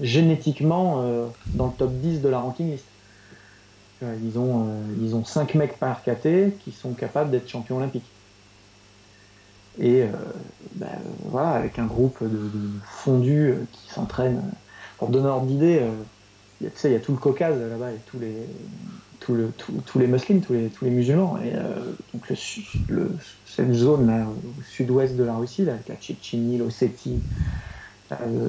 [0.00, 2.84] génétiquement euh, dans le top 10 de la ranking list.
[4.02, 8.04] Ils ont, euh, ils ont 5 mecs par KT qui sont capables d'être champions olympiques.
[9.78, 10.08] Et euh,
[10.74, 10.88] ben,
[11.24, 14.42] voilà, avec un groupe de, de fondus euh, qui s'entraînent.
[14.98, 15.90] Pour donner ordre d'idée, euh,
[16.60, 18.32] tu sais, il y a tout le Caucase là-bas, et tous les,
[19.20, 21.38] tous les musulmans, tous les, musulmans.
[21.44, 22.24] Et euh, donc
[23.46, 27.20] cette zone là, au sud-ouest de la Russie, là, avec la Tchétchénie, l'Ossétie,
[28.10, 28.48] le,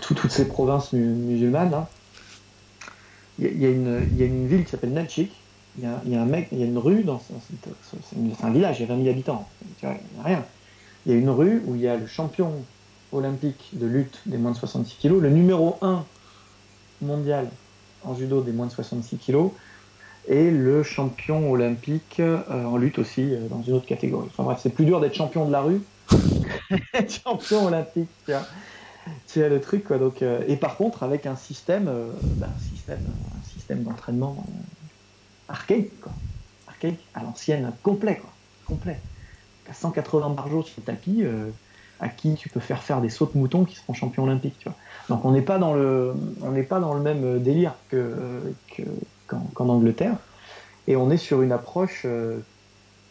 [0.00, 1.88] toutes ces provinces musulmanes, là,
[3.38, 5.30] il y, a une, ville qui s'appelle Nalchik.
[5.78, 8.88] Il y, a, un mec, il y a une rue dans c'est un village, il
[8.88, 9.48] y a 20 000 habitants.
[9.82, 10.44] Il n'y a rien.
[11.06, 12.52] Il y a une rue où il y a le champion
[13.12, 16.04] olympique de lutte des moins de 66 kilos, le numéro 1
[17.00, 17.48] mondial
[18.04, 19.52] en judo des moins de 66 kilos,
[20.26, 24.28] et le champion olympique euh, en lutte aussi euh, dans une autre catégorie.
[24.32, 25.80] Enfin bref, c'est plus dur d'être champion de la rue
[27.08, 28.08] champion olympique.
[28.24, 28.42] Tu vois.
[29.26, 32.10] Tu as le truc quoi donc euh, et par contre avec un système euh,
[32.42, 36.12] un système d'entraînement euh, archaïque quoi.
[36.66, 38.30] Archaïque à l'ancienne complet quoi.
[38.66, 39.00] Complet.
[39.68, 41.24] À 180 par jour sur le tapis
[42.00, 44.68] à qui tu peux faire faire des sauts de moutons qui seront champions olympiques tu
[44.68, 44.76] vois.
[45.08, 46.14] Donc on n'est pas dans le
[46.68, 48.42] pas dans le même délire que
[49.26, 50.16] qu'en qu Angleterre.
[50.86, 52.06] Et on est sur une approche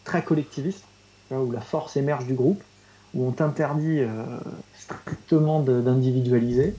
[0.02, 0.84] très collectiviste
[1.30, 2.62] où la force émerge du groupe
[3.14, 4.24] où on t'interdit euh,
[4.78, 6.74] strictement d'individualiser,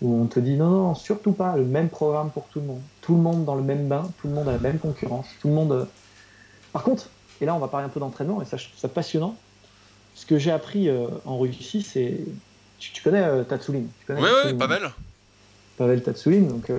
[0.00, 2.82] où on te dit non, non, surtout pas le même programme pour tout le monde,
[3.00, 5.48] tout le monde dans le même bain, tout le monde a la même concurrence, tout
[5.48, 5.72] le monde.
[5.72, 5.84] Euh...
[6.72, 7.08] Par contre,
[7.40, 9.36] et là on va parler un peu d'entraînement, et ça je trouve ça passionnant.
[10.14, 12.18] Ce que j'ai appris euh, en Russie, c'est.
[12.78, 14.90] Tu, tu, connais euh, Tatsoulin Oui, oui, Pavel.
[15.82, 16.00] Pavel
[16.48, 16.78] donc euh,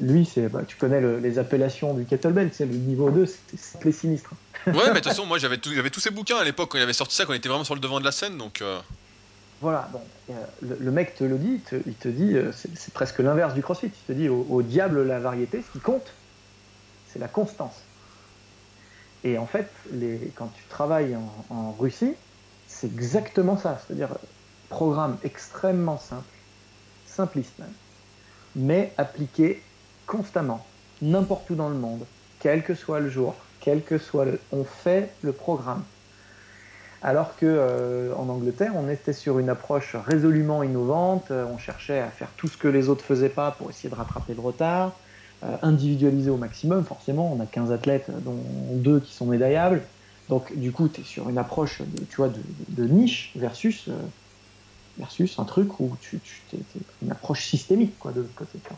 [0.00, 3.84] lui, c'est, bah, tu connais le, les appellations du kettlebell, c'est le niveau 2, c'est
[3.84, 4.30] les sinistres.
[4.66, 6.78] ouais, mais de toute façon, moi j'avais, tout, j'avais tous ces bouquins à l'époque quand
[6.78, 8.62] il avait sorti ça, quand il était vraiment sur le devant de la scène, donc.
[8.62, 8.80] Euh...
[9.60, 12.70] Voilà, bon, euh, le, le, mec te le dit, te, il te dit, euh, c'est,
[12.76, 13.86] c'est, presque l'inverse du crossfit.
[13.86, 16.12] Il te dit au, au, diable la variété, ce qui compte,
[17.12, 17.82] c'est la constance.
[19.24, 22.14] Et en fait, les, quand tu travailles en, en Russie,
[22.68, 24.10] c'est exactement ça, c'est-à-dire
[24.68, 26.22] programme extrêmement simple,
[27.06, 27.72] simpliste même
[28.56, 29.62] mais appliqué
[30.06, 30.64] constamment,
[31.02, 32.04] n'importe où dans le monde,
[32.40, 34.40] quel que soit le jour, quel que soit le...
[34.52, 35.82] On fait le programme.
[37.02, 42.08] Alors que euh, en Angleterre, on était sur une approche résolument innovante, on cherchait à
[42.08, 44.92] faire tout ce que les autres faisaient pas pour essayer de rattraper le retard,
[45.44, 48.38] euh, individualiser au maximum, forcément, on a 15 athlètes, dont
[48.72, 49.82] deux qui sont médaillables.
[50.30, 52.22] Donc du coup, tu es sur une approche de, tu
[52.80, 53.92] niche versus euh,
[54.98, 56.56] versus un truc où tu, tu
[57.02, 58.58] une approche systémique quoi de l'autre côté.
[58.66, 58.76] Quoi.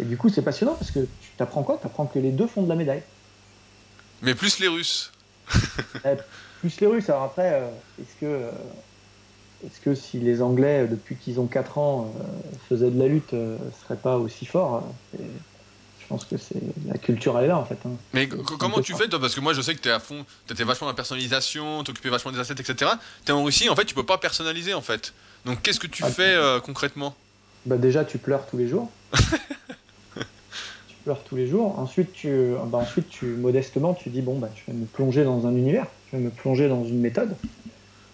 [0.00, 1.78] Et du coup, c'est passionnant parce que tu t'apprends quoi?
[1.80, 3.02] Tu apprends que les deux font de la médaille.
[4.22, 5.12] Mais plus les Russes.
[6.60, 7.08] plus les Russes.
[7.10, 7.68] Alors après, euh,
[8.00, 8.50] est-ce que euh,
[9.64, 12.22] est-ce que si les Anglais, depuis qu'ils ont 4 ans, euh,
[12.68, 14.82] faisaient de la lutte, euh, seraient pas aussi forts
[16.02, 17.78] je pense que c'est la culture elle est là en fait.
[17.86, 17.92] Hein.
[18.12, 19.20] Mais comment tu fais toi?
[19.20, 20.96] Parce que moi je sais que tu es à fond, tu étais vachement dans la
[20.96, 22.92] personnalisation, t'occupais vachement des assets, etc.
[23.24, 25.12] Tu es en Russie, en fait tu peux pas personnaliser en fait.
[25.44, 27.14] Donc qu'est-ce que tu ah, fais euh, concrètement?
[27.66, 28.90] Bah déjà tu pleures tous les jours.
[29.14, 31.78] tu pleures tous les jours.
[31.78, 35.46] Ensuite tu, bah, ensuite tu modestement tu dis bon bah je vais me plonger dans
[35.46, 37.36] un univers, je vais me plonger dans une méthode.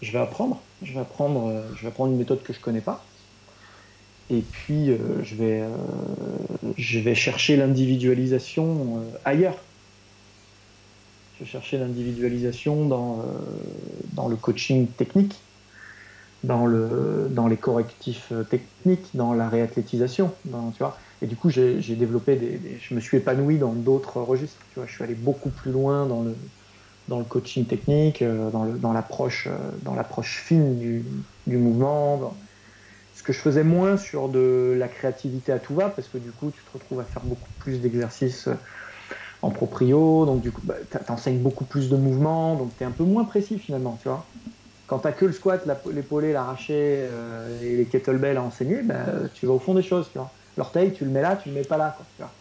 [0.01, 2.81] Je vais apprendre, je vais apprendre, euh, je vais apprendre une méthode que je connais
[2.81, 3.05] pas.
[4.31, 5.77] Et puis euh, je vais euh,
[6.77, 9.65] je vais chercher l'individualisation euh, ailleurs.
[11.33, 13.23] Je vais chercher l'individualisation dans,
[14.13, 15.37] dans le coaching technique,
[16.43, 20.99] dans, le, dans les correctifs techniques, dans la réathlétisation, tu vois.
[21.21, 24.67] Et du coup, j'ai développé des, Je me suis épanoui dans d'autres registres.
[24.71, 26.51] Tu vois, je suis allé beaucoup plus loin dans le,
[27.07, 29.49] dans le coaching technique, dans l'approche
[29.83, 32.48] dans fine du, du mouvement.
[33.29, 36.51] Que je faisais moins sur de la créativité à tout va, parce que du coup,
[36.51, 38.49] tu te retrouves à faire beaucoup plus d'exercices
[39.43, 42.87] en proprio, donc du coup, bah, tu enseignes beaucoup plus de mouvements, donc tu es
[42.87, 44.35] un peu moins précis finalement, tu vois.
[44.87, 46.75] Quand tu que le squat, l'épaulé, l'arraché
[47.11, 50.35] euh, et les kettlebells à enseigner, bah, tu vas au fond des choses, tu vois.
[50.57, 52.41] L'orteil, tu le mets là, tu le mets pas là, quoi, tu vois.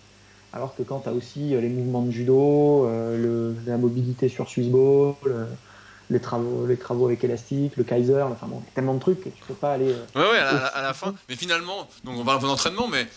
[0.54, 4.30] Alors que quand tu as aussi euh, les mouvements de judo, euh, le, la mobilité
[4.30, 5.60] sur Swissball,
[6.10, 9.44] les travaux, les travaux avec élastique, le Kaiser, enfin bon, tellement de trucs que tu
[9.48, 9.94] peux pas aller.
[10.16, 11.14] ouais, ouais, à la, fin.
[11.30, 13.08] Mais finalement, donc on va un peu d'entraînement, mais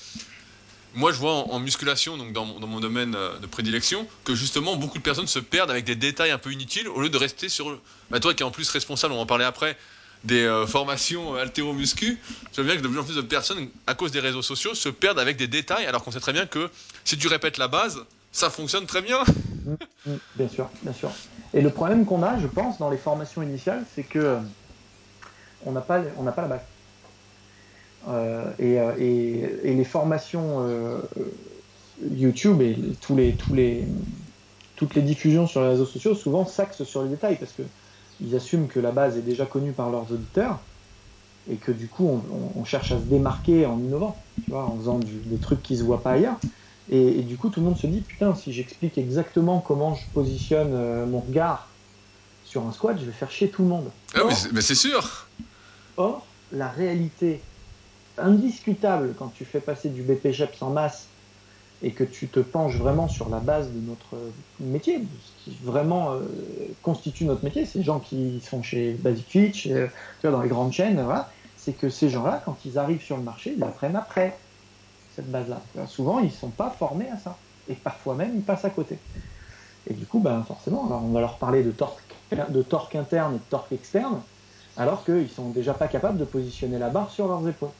[0.94, 4.98] moi, je vois en, musculation, donc dans, mon domaine euh, de prédilection, que justement beaucoup
[4.98, 7.80] de personnes se perdent avec des détails un peu inutiles au lieu de rester sur.
[8.10, 9.76] Bah, toi qui es en plus responsable, on va en parler après,
[10.24, 12.20] des euh, formations euh, altéro-muscu,
[12.52, 14.74] je vois bien que de plus en plus de personnes, à cause des réseaux sociaux,
[14.74, 16.68] se perdent avec des détails alors qu'on sait très bien que
[17.04, 19.22] si tu répètes la base, ça fonctionne très bien.
[19.22, 19.74] Mmh,
[20.06, 21.12] mmh, bien sûr, bien sûr.
[21.52, 24.38] Et le problème qu'on a, je pense, dans les formations initiales, c'est que
[25.66, 26.60] on n'a pas, pas la base.
[28.08, 31.00] Euh, euh, et, les formations euh,
[32.10, 33.84] YouTube et tous les, tous les,
[34.76, 37.62] toutes les diffusions sur les réseaux sociaux souvent s'axent sur les détails parce que
[38.22, 40.60] ils assument que la base est déjà connue par leurs auditeurs
[41.50, 42.22] et que du coup
[42.54, 45.82] on, cherche à se démarquer en innovant, tu vois, en faisant des trucs qui se
[45.82, 46.38] voient pas ailleurs.
[46.90, 50.04] Et, et, du coup tout le monde se dit putain si j'explique exactement comment je
[50.12, 51.68] positionne euh, mon regard
[52.44, 53.90] sur un squat, je vais faire chier tout le monde.
[54.14, 55.28] Ah or, mais c'est sûr.
[55.96, 57.40] Or la réalité
[58.18, 61.06] indiscutable quand tu fais passer du BPGEPS en masse
[61.82, 64.16] et que tu te penches vraiment sur la base de notre
[64.58, 66.20] métier, ce qui vraiment euh,
[66.82, 69.86] constitue notre métier, ces gens qui sont chez Basic euh,
[70.20, 73.16] tu vois, dans les grandes chaînes, voilà, c'est que ces gens-là, quand ils arrivent sur
[73.16, 74.36] le marché, ils apprennent après
[75.20, 75.60] cette base-là.
[75.86, 77.36] Souvent, ils ne sont pas formés à ça.
[77.68, 78.98] Et parfois même, ils passent à côté.
[79.88, 82.02] Et du coup, ben, forcément, alors on va leur parler de torque,
[82.32, 84.20] de torque interne et de torque externe,
[84.76, 87.70] alors qu'ils ne sont déjà pas capables de positionner la barre sur leurs épaules.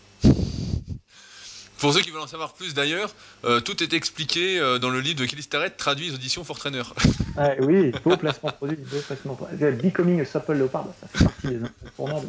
[1.79, 5.00] Pour ceux qui veulent en savoir plus d'ailleurs, euh, tout est expliqué euh, dans le
[5.00, 6.83] livre de Kelly Starrett, traduit aux éditions Fortrainer.
[7.37, 9.57] Ah, oui, beau placement produit, beau placement produit.
[9.57, 12.29] Becoming a Supple Leopard, ça fait partie des incontournables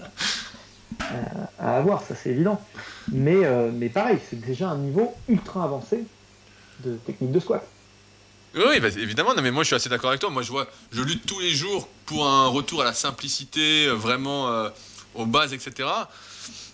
[1.60, 2.62] à avoir, ça c'est évident.
[3.12, 6.04] Mais, euh, mais pareil, c'est déjà un niveau ultra avancé
[6.84, 7.65] de technique de squat.
[8.56, 10.30] Oui, bah, évidemment, non, mais moi je suis assez d'accord avec toi.
[10.30, 13.93] Moi je vois, je lutte tous les jours pour un retour à la simplicité, euh,
[13.93, 14.69] vraiment euh,
[15.15, 15.88] aux bases, etc.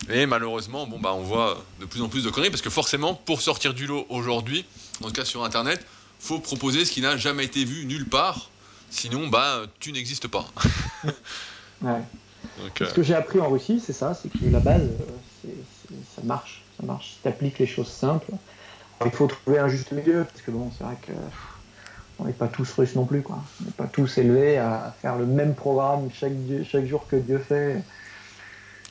[0.09, 3.13] Et malheureusement, bon, bah, on voit de plus en plus de conneries parce que forcément,
[3.13, 4.65] pour sortir du lot aujourd'hui,
[5.03, 5.85] en tout cas sur Internet,
[6.19, 8.49] faut proposer ce qui n'a jamais été vu nulle part.
[8.89, 10.45] Sinon, bah, tu n'existes pas.
[11.81, 12.01] ouais.
[12.59, 12.85] Euh...
[12.85, 14.81] Ce que j'ai appris en Russie, c'est ça, c'est que la base,
[15.41, 15.55] c'est,
[16.15, 17.13] ça marche, ça marche.
[17.13, 18.31] Si tu appliques les choses simples,
[19.05, 21.13] il faut trouver un juste milieu parce que bon, c'est vrai que
[22.19, 23.37] on n'est pas tous russes non plus, quoi.
[23.61, 26.33] On n'est pas tous élevés à faire le même programme chaque,
[26.67, 27.83] chaque jour que Dieu fait.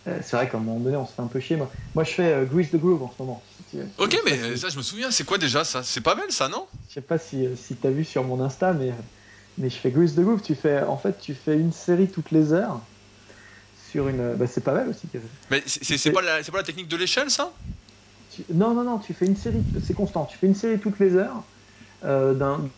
[0.07, 1.57] Euh, c'est vrai qu'à un moment donné, on se fait un peu chier.
[1.57, 3.43] Moi, moi je fais euh, Grease the Groove en ce moment.
[3.69, 4.59] Si ok, mais si...
[4.61, 5.83] ça, je me souviens, c'est quoi déjà ça?
[5.83, 6.67] C'est pas mal ça, non?
[6.89, 8.93] Je sais pas si, si tu as vu sur mon Insta, mais,
[9.59, 10.43] mais je fais Grease the Groove.
[10.43, 12.81] Tu fais, en fait, tu fais une série toutes les heures
[13.91, 14.35] sur une.
[14.35, 15.09] Bah, c'est pas mal aussi.
[15.51, 17.53] Mais c'est pas, la, pas la technique de l'échelle, ça?
[18.35, 18.45] Tu...
[18.53, 20.27] Non, non, non, tu fais une série, c'est constant.
[20.27, 21.43] Tu fais une série toutes les heures.
[22.05, 22.35] Euh,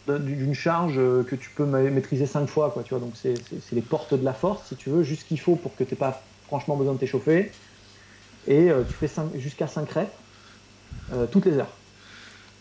[0.06, 3.34] d'une charge que tu peux maîtriser cinq fois quoi tu vois donc c'est
[3.72, 5.96] les portes de la force si tu veux juste ce qu'il faut pour que tu
[5.96, 7.52] pas franchement besoin de t'échauffer.
[8.46, 10.12] Et euh, tu fais jusqu'à 5 reps
[11.12, 11.76] euh, toutes les heures.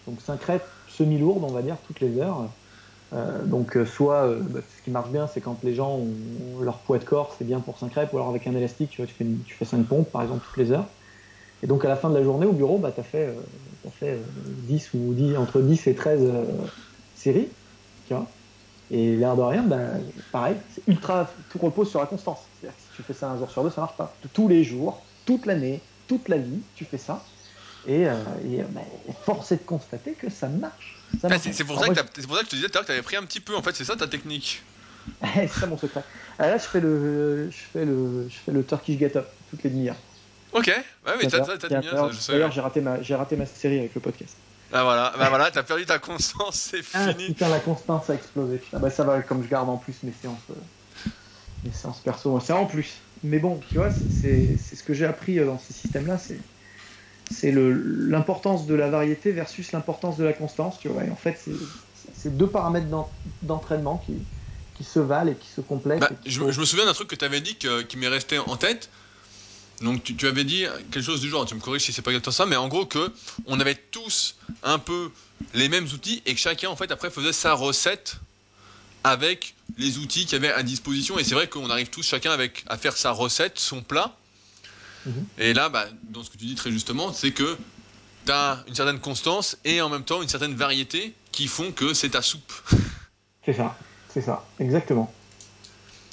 [0.05, 2.49] Donc 5 reps semi-lourdes, on va dire, toutes les heures.
[3.13, 6.99] Euh, donc soit, bah, ce qui marche bien, c'est quand les gens ont, leur poids
[6.99, 9.15] de corps, c'est bien pour 5 reps, ou alors avec un élastique, tu, vois, tu,
[9.15, 10.95] fais, tu fais 5 pompes, par exemple, toutes les heures.
[11.63, 13.35] Et donc à la fin de la journée au bureau, bah, tu as fait,
[13.91, 16.31] fait 10 ou 10, entre 10 et 13
[17.13, 17.57] séries.
[18.05, 18.37] Tu vois
[18.89, 22.49] et l'air de rien, ben, pareil, c'est ultra, tout repose sur la constance.
[22.53, 24.19] C'est-à-dire que si tu fais ça un jour sur deux, ça marche pas.
[24.33, 27.33] Tous les jours, toute l'année, toute la vie, tu fais ça.
[27.87, 28.83] Et, euh, et ben,
[29.23, 30.97] force est de constater que ça marche.
[31.21, 32.79] Ça ah, c'est, pour, ça que c'est pour ça que je te disais tout à
[32.79, 34.61] l'heure que tu avais pris un petit peu, en fait, c'est ça ta technique.
[35.33, 36.03] c'est ça mon secret.
[36.37, 39.63] Alors là, je fais le, je fais le, je fais le Turkish Get Up toutes
[39.63, 39.95] les demi-heures.
[40.51, 44.01] Ok, ouais, mais t'as, D'ailleurs, d'ailleurs j'ai raté, ma, j'ai raté ma série avec le
[44.01, 44.35] podcast.
[44.71, 47.27] Bah voilà, bah voilà, t'as perdu ta constance, c'est ah, fini.
[47.27, 48.61] Putain, la constance a explosé.
[48.73, 51.09] Bah ça va, comme je garde en plus mes séances, euh,
[51.63, 52.97] mes séances perso, c'est en plus.
[53.23, 56.39] Mais bon, tu vois, c'est ce que j'ai appris dans ces systèmes-là, c'est
[57.29, 61.03] c'est l'importance de la variété versus l'importance de la constance, tu vois.
[61.03, 61.37] Et en fait,
[62.13, 62.87] c'est deux paramètres
[63.41, 64.13] d'entraînement qui,
[64.75, 65.99] qui se valent et qui se complètent.
[65.99, 66.51] Bah, qui je, sont...
[66.51, 68.89] je, me souviens d'un truc que tu avais dit que, qui m'est resté en tête.
[69.81, 72.33] Donc tu, avais dit quelque chose du genre, tu me corriges si c'est pas exactement
[72.33, 73.13] ça, mais en gros que
[73.45, 75.11] on avait tous un peu
[75.53, 78.15] les mêmes outils et que chacun en fait après faisait sa recette
[79.03, 81.19] avec les outils qu'il avait à disposition.
[81.19, 84.15] Et c'est vrai qu'on arrive tous chacun avec à faire sa recette, son plat.
[85.07, 85.25] Mhm.
[85.39, 87.57] Et là, bah, dans ce que tu dis très justement, c'est que
[88.25, 91.93] tu as une certaine constance et en même temps une certaine variété qui font que
[91.93, 92.53] c'est ta soupe.
[93.45, 93.77] C'est ça,
[94.09, 95.09] c'est ça, exactement.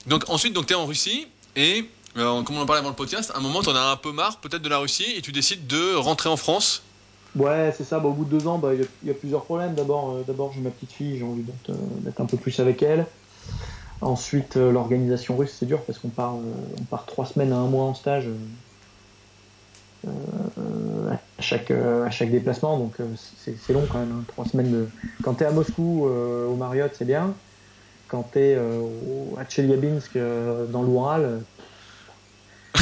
[0.06, 1.26] Donc ensuite, donc, tu es en Russie
[1.56, 3.80] et, euh, comme on en parlait avant le podcast, à un moment, tu en as
[3.80, 6.84] un peu marre peut-être de la Russie et tu décides de rentrer en France.
[7.34, 7.98] Ouais, c'est ça.
[7.98, 9.74] Bah, au bout de deux ans, bah, il y, a plusieurs problèmes.
[9.74, 12.84] D'abord, euh, d'abord j'ai ma petite fille, j'ai envie d'être euh, un peu plus avec
[12.84, 13.04] elle.
[14.00, 17.84] Ensuite, l'organisation russe, c'est dur parce qu'on part, on part trois semaines à un mois
[17.84, 18.28] en stage
[21.10, 22.78] à, chaque, à chaque déplacement.
[22.78, 22.96] Donc,
[23.36, 24.12] c'est long quand même.
[24.12, 24.24] Hein.
[24.28, 24.88] trois semaines de.
[25.22, 27.34] Quand tu es à Moscou, au Marriott, c'est bien
[28.14, 28.86] quand tu es euh,
[29.36, 31.42] à Chelyabinsk euh, dans l'Oural,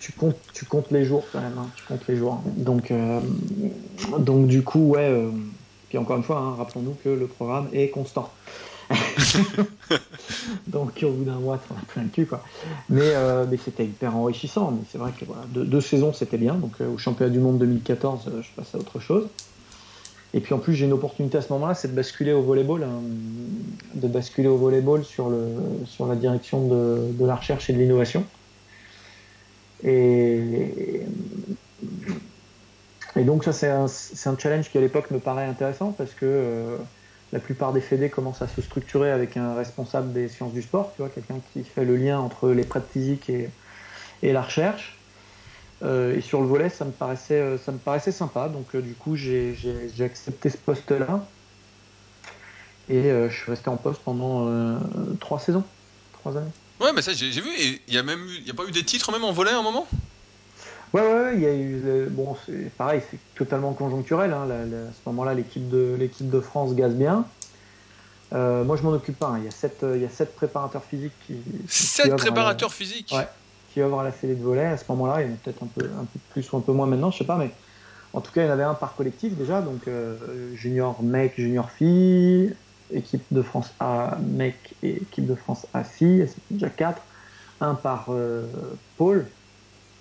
[0.00, 2.42] tu comptes, tu comptes les jours quand même, hein, tu comptes les jours.
[2.44, 3.20] Donc, euh,
[4.18, 5.24] donc du coup, ouais.
[5.88, 8.30] puis encore une fois, hein, rappelons-nous que le programme est constant.
[10.66, 12.44] donc au bout d'un mois, en as plein le cul, quoi.
[12.88, 13.12] Mais,
[13.50, 14.70] mais c'était hyper enrichissant.
[14.70, 16.54] Mais c'est vrai que voilà, deux, saisons, c'était bien.
[16.54, 19.28] Donc au championnat du monde 2014, je passe à autre chose.
[20.34, 22.84] Et puis en plus, j'ai une opportunité à ce moment-là, c'est de basculer au volleyball,
[22.84, 23.02] hein,
[23.94, 25.30] de basculer au volleyball sur,
[25.84, 28.24] sur la direction de, la recherche et de l'innovation.
[29.84, 31.02] Et,
[33.16, 36.78] donc ça, c'est un, challenge qui à l'époque me paraît intéressant parce que euh,
[37.32, 40.92] la plupart des fédés commencent à se structurer avec un responsable des sciences du sport,
[40.94, 43.48] tu vois, quelqu'un qui fait le lien entre les prêts physiques et,
[44.22, 44.96] et la recherche.
[45.82, 48.48] Euh, et sur le volet, ça me paraissait, euh, ça me paraissait sympa.
[48.48, 49.56] Donc, euh, du coup, j'ai
[50.00, 51.26] accepté ce poste-là.
[52.88, 54.78] Et je suis resté en poste pendant
[55.20, 55.64] trois saisons,
[56.20, 56.50] trois années.
[56.80, 57.48] Ouais, mais ça, j'ai vu.
[57.56, 59.62] Il n'y a, même y a pas eu des titres même en volet à un
[59.62, 59.86] moment?
[60.92, 62.08] Ouais, ouais, il y a eu.
[62.10, 64.32] Bon, c'est pareil, c'est totalement conjoncturel.
[64.32, 67.24] Hein, à ce moment-là, l'équipe de, de France gaze bien.
[68.32, 69.28] moi, je m'en occupe pas.
[69.28, 69.38] Hein.
[69.38, 71.42] Il, y a sept, il y a sept préparateurs physiques qui.
[71.66, 73.28] Sept préparateurs physiques Ouais,
[73.68, 74.66] qui œuvrent à la fédé de volet.
[74.66, 76.60] À ce moment-là, il y en a peut-être un peu, un peu plus ou un
[76.60, 77.52] peu moins maintenant, je sais pas, mais
[78.12, 81.34] en tout cas, il y en avait un par collectif déjà, donc euh, junior mec,
[81.36, 82.54] junior fille,
[82.90, 87.02] équipe de France A mec et équipe de France A fille, c'est déjà quatre.
[87.60, 88.46] Un par euh,
[88.96, 89.30] pôle,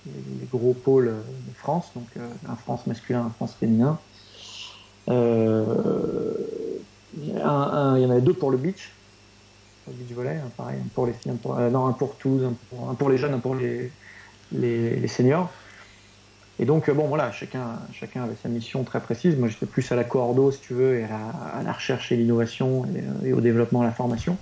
[0.05, 3.99] les, gros pôles de France, donc euh, un France masculin, un France féminin.
[5.07, 5.13] un,
[7.17, 8.91] il y en avait deux pour le beach,
[9.89, 12.95] du volet, hein, pareil, un pour les filles, pour, euh, non, un pour tous, un
[12.95, 13.91] pour, les jeunes, un pour les,
[15.07, 15.49] seniors.
[16.59, 19.35] Et donc, euh, bon, voilà, chacun, chacun avait sa mission très précise.
[19.37, 22.85] Moi, j'étais plus à la coordo, si tu veux, et à la, recherche et l'innovation
[23.23, 24.37] et, au développement, à la formation.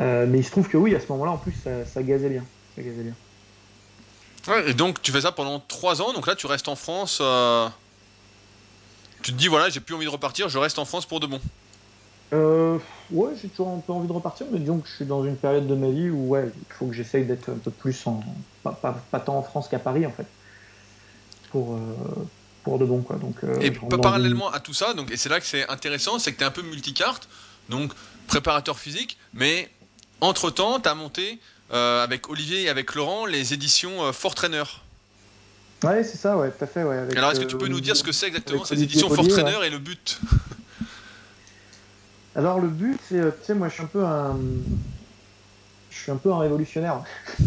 [0.00, 1.66] Euh, mais il se trouve que oui, à ce moment-là, en plus.
[1.84, 2.44] Ça gazait bien.
[4.48, 6.12] Ouais, et donc, tu fais ça pendant trois ans.
[6.12, 7.22] Donc là, tu restes en France.
[9.22, 11.26] Tu te dis, voilà, j'ai plus envie de repartir, je reste en France pour de
[11.26, 11.40] bon.
[12.32, 12.78] Euh,
[13.10, 15.36] ouais, j'ai toujours un peu envie de repartir, mais disons que je suis dans une
[15.36, 18.22] période de ma vie où ouais, il faut que j'essaye d'être un peu plus en.
[18.62, 20.26] Pas, tant en France qu'à Paris en fait.
[21.50, 21.80] Pour, euh,
[22.64, 23.16] pour de bon quoi.
[23.16, 26.32] Donc, euh, et parallèlement à tout ça, donc, et c'est là que c'est intéressant, c'est
[26.32, 27.28] que tu es un peu multicarte,
[27.70, 27.92] donc
[28.26, 29.70] préparateur physique, mais
[30.20, 31.36] entre temps, tu as monté euh,
[31.70, 34.64] avec Olivier et avec Laurent les éditions Fort Trainer.
[35.84, 36.82] Ouais, c'est ça, ouais, tout à fait.
[36.82, 39.28] Ouais, Alors, est-ce que tu peux nous dire ce que c'est exactement ces éditions Fort
[39.28, 40.20] Trainer et le but?
[42.38, 44.38] Alors le but, c'est, euh, tu sais, moi je suis un peu un,
[45.90, 47.02] je suis un peu un révolutionnaire.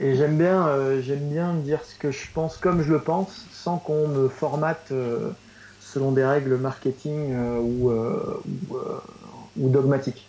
[0.00, 3.46] Et j'aime bien, euh, j'aime bien dire ce que je pense comme je le pense,
[3.52, 5.30] sans qu'on me formate euh,
[5.80, 7.92] selon des règles marketing ou,
[9.56, 10.28] ou, dogmatiques.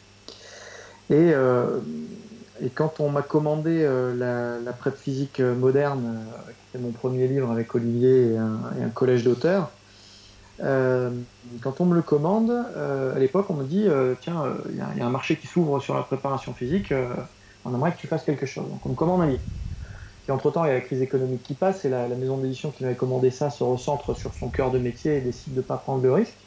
[1.10, 1.34] Et,
[2.62, 7.52] et, quand on m'a commandé la, la prep physique moderne, qui était mon premier livre
[7.52, 9.72] avec Olivier et un, collège d'auteurs,
[10.60, 11.12] euh,
[11.62, 14.82] quand on me le commande, euh, à l'époque, on me dit euh, tiens, il y,
[14.82, 16.94] a un marché qui s'ouvre sur la préparation physique,
[17.66, 18.70] on aimerait que tu fasses quelque chose.
[18.70, 19.44] Donc on me commande un livre.
[20.28, 22.72] Et entre-temps, il y a la crise économique qui passe et la, la maison d'édition
[22.72, 25.66] qui m'avait commandé ça se recentre sur son cœur de métier et décide de ne
[25.66, 26.47] pas prendre de risque.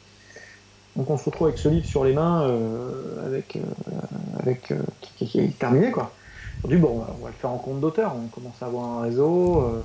[0.95, 2.41] Donc on se retrouve avec ce livre sur les mains,
[3.25, 3.57] avec,
[4.39, 6.13] avec qui, qui, est terminé quoi.
[6.63, 8.15] On dit bon, on va le faire en compte d'auteur.
[8.15, 9.83] On commence à avoir un réseau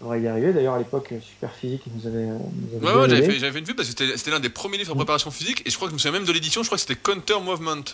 [0.00, 0.52] on va y arriver.
[0.52, 2.26] D'ailleurs, à l'époque, Super Physique nous avait.
[2.26, 4.78] Nous avait ouais, ouais j'avais fait, fait, une vue parce que c'était l'un des premiers
[4.78, 6.68] livres en préparation physique et je crois que je me souviens même de l'édition, je
[6.68, 7.84] crois que c'était Counter Movement.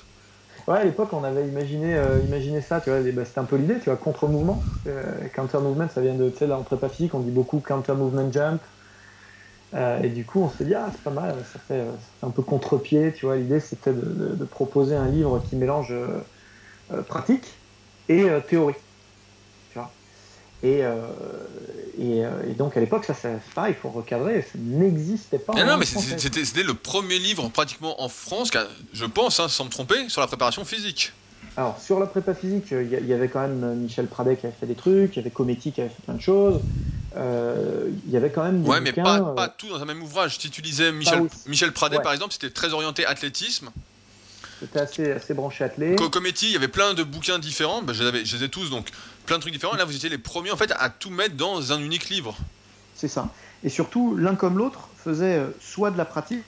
[0.68, 3.56] Ouais, à l'époque, on avait imaginé, euh, imaginé ça, tu vois, bah, c'était un peu
[3.56, 4.64] l'idée, tu vois, contre-mouvement.
[4.86, 7.60] Euh, counter movement, ça vient de, tu sais, là, en prépa physique, on dit beaucoup
[7.60, 8.62] counter movement jump.
[9.74, 12.26] Euh, et du coup, on s'est dit, ah, c'est pas mal, ça fait, ça fait
[12.26, 13.36] un peu contre-pied, tu vois.
[13.36, 15.92] L'idée, c'était de, de, de, proposer un livre qui mélange
[17.08, 17.46] pratique
[18.08, 18.74] et théorie.
[19.72, 19.90] Tu vois
[20.62, 20.82] Et,
[21.98, 25.54] et, donc à l'époque, ça, c'est pareil, il faut recadrer, ça n'existait pas.
[25.64, 28.50] non, mais c'était le premier livre pratiquement en France,
[28.92, 31.12] je pense, hein, sans me tromper, sur la préparation physique.
[31.56, 34.66] Alors, sur la prépa physique, il y, avait quand même Michel Pradet qui avait fait
[34.66, 36.60] des trucs, il y avait Cometti qui avait fait plein de choses.
[37.16, 40.38] Il y avait quand même des Ouais, mais pas, pas, tout dans un même ouvrage.
[40.38, 43.70] Si tu lisais Michel, Michel Pradet, par exemple, c'était très orienté athlétisme.
[44.60, 46.00] C'était assez, assez branché athlète.
[46.10, 48.70] Cometti, il y avait plein de bouquins différents, bah, je, les je les ai tous,
[48.70, 48.88] donc
[49.26, 49.76] plein de trucs différents.
[49.76, 52.36] Là, vous étiez les premiers en fait à tout mettre dans un unique livre.
[52.94, 53.28] C'est ça.
[53.64, 56.44] Et surtout, l'un comme l'autre faisait soit de la pratique,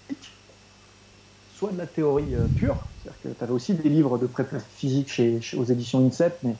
[1.58, 2.76] soit de la théorie pure.
[3.02, 6.54] C'est-à-dire que tu avais aussi des livres de prépa physique chez, aux éditions INSEP, mais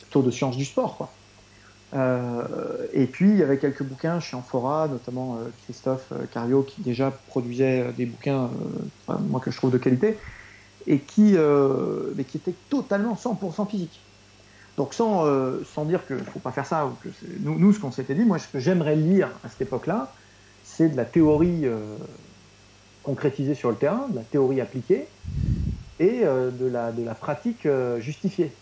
[0.00, 0.96] plutôt de sciences du sport.
[0.96, 1.12] Quoi.
[1.94, 6.62] Euh, et puis, il y avait quelques bouquins chez Amphora, notamment euh, Christophe euh, Cario,
[6.62, 8.50] qui déjà produisait des bouquins,
[9.08, 10.18] moi, que je trouve de qualité,
[10.86, 11.36] et qui,
[12.16, 14.00] mais qui étaient totalement 100% physiques.
[14.76, 15.24] Donc, sans,
[15.64, 17.08] sans dire qu'il ne faut pas faire ça, ou que
[17.40, 20.12] nous, nous, ce qu'on s'était dit, moi, ce que j'aimerais lire à cette époque-là,
[20.62, 21.64] c'est de la théorie
[23.02, 25.08] concrétisée sur le terrain, de la théorie appliquée,
[25.98, 27.66] et de, la, de la pratique
[27.98, 28.52] justifiée.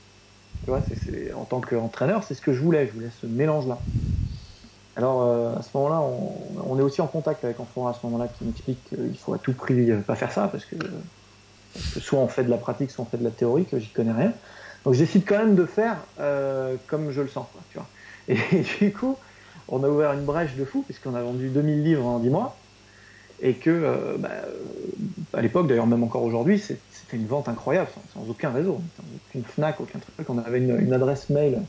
[0.63, 0.81] Tu vois,
[1.37, 2.87] en tant qu'entraîneur, c'est ce que je voulais.
[2.87, 3.79] Je voulais ce mélange-là.
[4.97, 8.29] Alors, euh, à ce moment-là, on, est aussi en contact avec Enfant à ce moment-là
[8.29, 10.77] qui m'explique qu'il faut à tout prix euh, pas faire ça parce que,
[11.99, 14.13] soit on fait de la pratique, soit on fait de la théorie, que j'y connais
[14.13, 14.33] rien.
[14.85, 17.49] Donc, j'essaie quand même de faire euh, comme je le sens.
[17.75, 17.87] vois.
[18.29, 18.37] Et,
[18.81, 19.17] du coup,
[19.69, 22.64] on a ouvert une brèche de fou puisqu'on a vendu 2000 livres en 10 mois
[23.45, 24.31] et que, bah,
[25.35, 26.79] à l'époque, d'ailleurs même encore aujourd'hui, c'était
[27.17, 30.29] une vente incroyable, sans, aucun réseau, sans aucune Fnac, aucun truc.
[30.29, 31.61] On avait une, adresse mail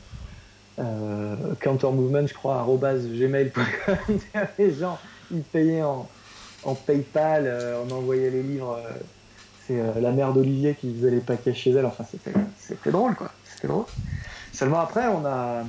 [0.78, 3.96] euh, countermovement, je crois, gmail.com.
[4.58, 4.98] les gens,
[5.30, 6.08] ils payaient en,
[6.86, 8.80] PayPal, euh, on envoyait les livres.
[8.82, 8.90] Euh,
[9.66, 11.86] c'est euh, la mère d'Olivier qui faisait les paquets chez elle.
[11.86, 12.04] Enfin,
[12.58, 13.30] c'était drôle, quoi.
[13.44, 13.84] C'était drôle.
[14.52, 15.64] Seulement après, on a,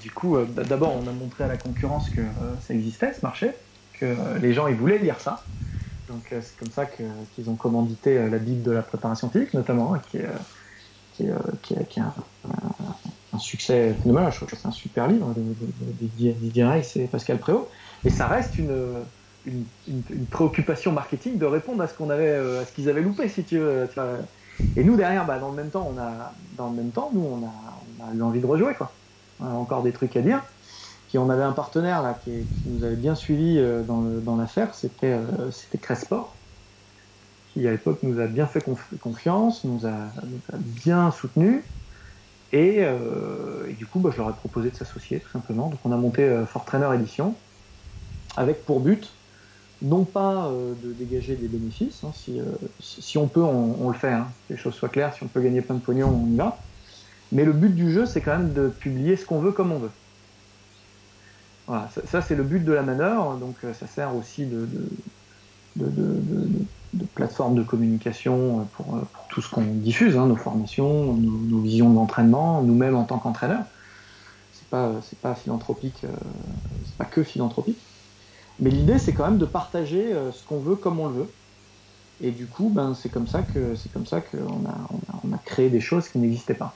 [0.00, 2.20] du coup, d'abord, on a montré à la concurrence que
[2.60, 3.52] ça existait, ce marché,
[3.98, 5.42] que les gens, ils voulaient lire ça.
[6.08, 9.54] Donc euh, c'est comme ça qu'ils ont commandité euh, la Bible de la préparation physique,
[9.54, 10.28] notamment, hein, qui est,
[11.62, 14.32] qui est, un, succès phénoménal.
[14.32, 15.42] Je trouve que c'est un super livre de,
[16.00, 17.68] Didier Reis et Pascal Préau.
[18.04, 18.72] Et ça reste une,
[19.46, 23.28] une, préoccupation marketing de répondre à ce qu'on avait, euh, à ce qu'ils avaient loupé,
[23.28, 23.88] si tu veux.
[24.76, 27.24] Et nous derrière, bah, dans le même temps, on a, dans le même temps, nous
[27.24, 27.52] on a,
[28.00, 28.92] on a eu envie de rejouer quoi.
[29.40, 30.42] On a encore des trucs à dire
[31.16, 35.50] on avait un partenaire là qui, nous avait bien suivi euh, dans l'affaire, c'était euh,
[35.50, 36.36] c'était Cresport,
[37.52, 38.62] qui à l'époque nous a bien fait
[39.00, 40.10] confiance, nous a,
[40.58, 41.64] bien soutenu.
[42.52, 45.68] Euh, et, du coup, bah, je leur ai proposé de s'associer tout simplement.
[45.68, 47.34] Donc on a monté Fort Trainer Edition
[48.36, 49.08] avec pour but
[49.80, 50.50] non pas
[50.82, 52.10] de dégager des bénéfices, hein,
[52.80, 55.40] si, on peut, on, le fait, hein, que les choses soient claires, si on peut
[55.40, 56.58] gagner plein de pognon, on y va.
[57.30, 59.78] Mais le but du jeu, c'est quand même de publier ce qu'on veut comme on
[59.78, 59.90] veut.
[61.68, 64.66] Voilà, ça, c'est le but de la manœuvre, donc euh, ça sert aussi de,
[67.14, 68.98] plateforme de communication euh, pour,
[69.28, 73.64] tout ce qu'on diffuse, hein, nos formations, nos, visions d'entraînement, nous-mêmes en tant qu'entraîneurs.
[74.54, 76.08] C'est pas, pas philanthropique, euh,
[76.86, 77.78] c'est pas que philanthropique.
[78.60, 81.30] Mais l'idée, c'est quand même de partager ce qu'on veut comme on le veut.
[82.20, 84.74] Et du coup, ben, c'est comme ça qu'on a,
[85.22, 86.74] on a créé des choses qui n'existaient pas.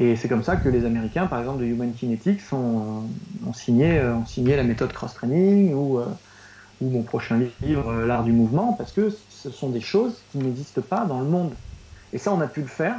[0.00, 3.02] Et c'est comme ça que les Américains, par exemple, de Human Kinetics, ont,
[3.44, 6.06] ont signé, ont signé la méthode cross-training ou, euh,
[6.80, 10.38] ou, mon prochain livre, euh, L'art du mouvement, parce que ce sont des choses qui
[10.38, 11.52] n'existent pas dans le monde.
[12.12, 12.94] Et ça, on a pu le faire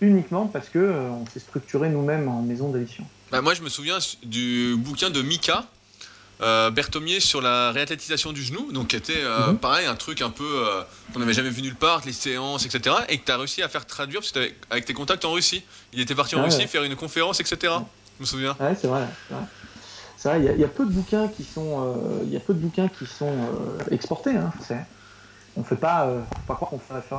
[0.00, 3.04] uniquement parce que euh, on s'est structuré nous-mêmes en maison d'édition.
[3.32, 5.64] Bah moi, je me souviens du bouquin de Mika,
[6.42, 9.58] euh, Berthomier sur la réathlétisation du genou, donc qui était euh, mhm.
[9.58, 10.82] pareil, un truc un peu euh,
[11.12, 12.96] qu'on n'avait jamais vu nulle part, les séances, etc.
[13.08, 15.62] Et que tu as réussi à faire traduire parce que avec tes contacts en Russie.
[15.92, 17.74] Il était parti en ah Russie faire une conférence, etc.
[18.18, 18.56] Je me souviens.
[18.58, 19.06] Ouais, c'est vrai.
[20.16, 22.58] C'est vrai, il y, a peu de bouquins qui sont, il y a peu de
[22.58, 23.34] bouquins qui sont
[23.90, 24.36] exportés.
[24.36, 24.52] Hein,
[25.56, 26.70] on fait pas, faut pas croire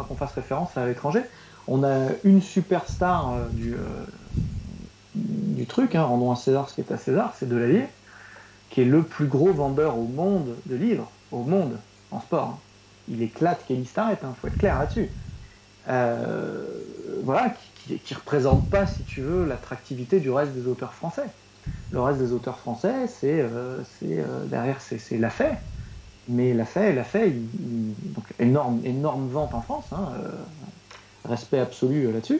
[0.07, 1.21] qu'on fasse référence à l'étranger.
[1.67, 3.75] On a une superstar du,
[5.15, 7.83] du truc, hein, rendons à César ce qui est à César, c'est de la vie
[8.73, 11.77] qui est le plus gros vendeur au monde de livres, au monde,
[12.09, 12.47] en sport.
[12.47, 12.59] Hein.
[13.07, 15.09] Il éclate Kelly Starrett, il hein, faut être clair là-dessus.
[15.87, 16.65] Euh,
[17.23, 17.53] voilà,
[17.85, 21.27] qui ne représente pas, si tu veux, l'attractivité du reste des auteurs français.
[21.91, 25.59] Le reste des auteurs français, c'est euh, euh, derrière, c'est la fait.
[26.27, 30.13] Mais la fait, la fait, donc énorme, énorme vente en France, hein,
[31.25, 32.39] respect absolu là-dessus,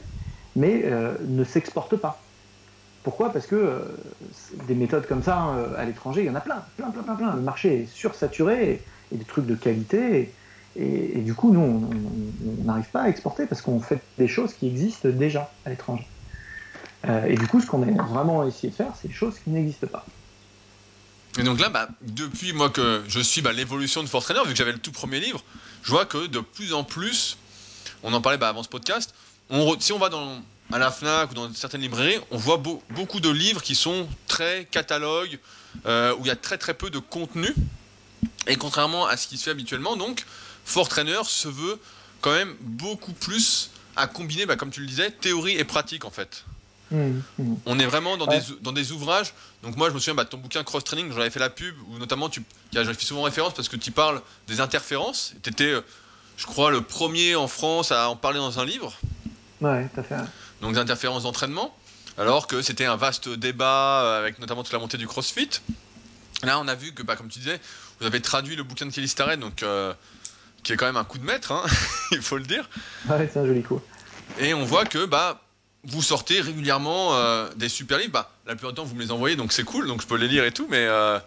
[0.55, 0.89] mais
[1.27, 2.17] ne s'exporte pas.
[3.04, 3.32] Pourquoi?
[3.32, 3.80] Parce que euh,
[4.68, 7.16] des méthodes comme ça euh, à l'étranger, il y en a plein, plein, plein, plein,
[7.16, 7.36] plein.
[7.36, 8.82] Le marché est sursaturé
[9.12, 10.34] et, des trucs de qualité.
[10.76, 14.68] Et, du coup, nous, on n'arrive pas à exporter parce qu'on fait des choses qui
[14.68, 16.08] existent déjà à l'étranger.
[17.28, 19.86] et du coup, ce qu'on a vraiment essayé de faire, c'est des choses qui n'existent
[19.86, 20.04] pas.
[21.38, 24.54] Et donc là, bah, depuis moi que je suis bah, l'évolution de Force Trainer, vu
[24.54, 25.43] que j'avais le tout premier livre,
[25.84, 27.38] je vois que de plus en plus,
[28.01, 29.14] on en parlait bah, avant ce podcast,
[29.80, 30.41] si on va dans,
[30.72, 32.57] à la FNAC ou dans certaines librairies, on voit
[32.89, 35.39] beaucoup de livres qui sont très catalogues,
[35.86, 37.53] euh, où il y a très très peu de contenu.
[38.47, 40.26] Et contrairement à ce qui se fait habituellement, donc,
[40.66, 41.80] Force Trainer se veut
[42.22, 46.11] quand même beaucoup plus à combiner, bah, comme tu le disais, théorie et pratique en
[46.11, 46.45] fait.
[46.91, 47.55] Mmh, mmh.
[47.66, 49.34] On est vraiment dans, des, dans des ouvrages.
[49.64, 51.76] Donc, moi, je me souviens, bah, ton bouquin Cross Training, j'en avais fait la pub,
[51.89, 55.34] où notamment, tu, j'avais fait souvent référence parce que tu parles des interférences.
[55.41, 55.82] Tu étais, euh,
[56.38, 58.93] je crois, le premier en France à en parler dans un livre.
[59.61, 60.16] Ouais, tout à fait.
[60.64, 61.76] Donc, des interférences d'entraînement.
[62.18, 65.49] Alors que c'était un vaste débat euh, avec notamment toute la montée du CrossFit.
[66.43, 67.59] Là, on a vu que, bah, comme tu disais,
[67.99, 69.93] vous avez traduit le bouquin de Kelly Starrett, donc, euh,
[70.64, 71.64] qui est quand même un coup de maître, hein,
[72.11, 72.70] il faut le dire.
[73.09, 73.82] Ouais, c'est un joli coup.
[74.39, 75.41] Et on voit que bah,
[75.84, 78.14] vous sortez régulièrement euh, des super livres.
[78.14, 80.16] Bah, la plupart du temps, vous me les envoyez, donc c'est cool, donc je peux
[80.16, 80.68] les lire et tout.
[80.70, 81.20] Mais euh,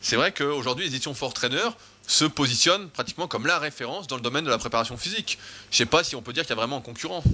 [0.00, 1.68] c'est vrai qu'aujourd'hui, les éditions Fort Trainer
[2.06, 5.38] se positionnent pratiquement comme la référence dans le domaine de la préparation physique.
[5.72, 7.24] Je sais pas si on peut dire qu'il y a vraiment un concurrent.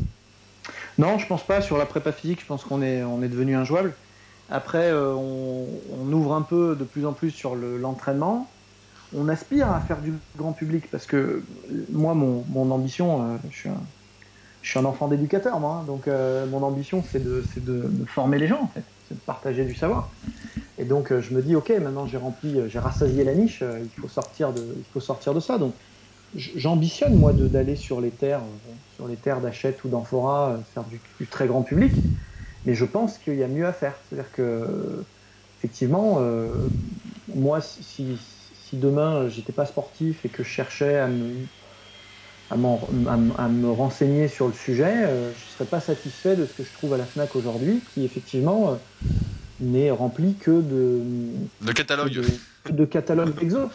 [0.98, 1.60] Non, je pense pas.
[1.60, 3.94] Sur la prépa physique, je pense qu'on est, on est devenu injouable.
[4.50, 8.48] Après, euh, on, ouvre un peu de plus en plus sur l'entraînement.
[9.16, 11.42] on aspire à faire du grand public parce que
[11.90, 13.80] moi, mon, ambition, je suis un
[14.62, 15.80] je suis un enfant d'éducateur, moi.
[15.80, 15.84] Hein.
[15.86, 18.84] donc, euh, mon ambition, c'est de, de, former les gens, en fait.
[19.08, 20.08] C'est de partager du savoir.
[20.78, 23.62] Et donc, euh, je me dis, OK, maintenant, j'ai rempli, euh, j'ai rassasié la niche,
[23.62, 25.58] il, faut sortir de, il faut sortir de ça.
[25.58, 25.74] Donc,
[26.34, 28.42] j'ambitionne, moi, d'aller sur les terres,
[28.94, 31.92] sur les terres d'Achète ou d'Amphora, faire du, très grand public.
[32.64, 33.94] Mais je pense qu'il y a mieux à faire.
[34.08, 35.04] C'est-à-dire que,
[35.58, 36.20] effectivement,
[37.34, 41.46] moi, si, si, demain, j'étais pas sportif et que je cherchais à me
[42.52, 46.64] à, me renseigner sur le sujet, euh, je ne serais pas satisfait de ce que
[46.64, 48.74] je trouve à la FNAC aujourd'hui, qui effectivement euh,
[49.60, 51.00] n'est rempli que de,
[51.66, 52.12] de catalogues.
[52.12, 52.24] De,
[52.90, 53.70] catalogues d'exo.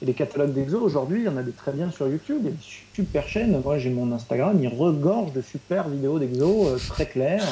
[0.00, 2.38] Et les catalogues d'exo, aujourd'hui, il y en a des très bien sur YouTube.
[2.40, 2.64] Il y a des
[2.94, 3.60] super chaînes.
[3.62, 7.44] Moi, j'ai mon Instagram, il regorge de super vidéos d'exo euh, très claires.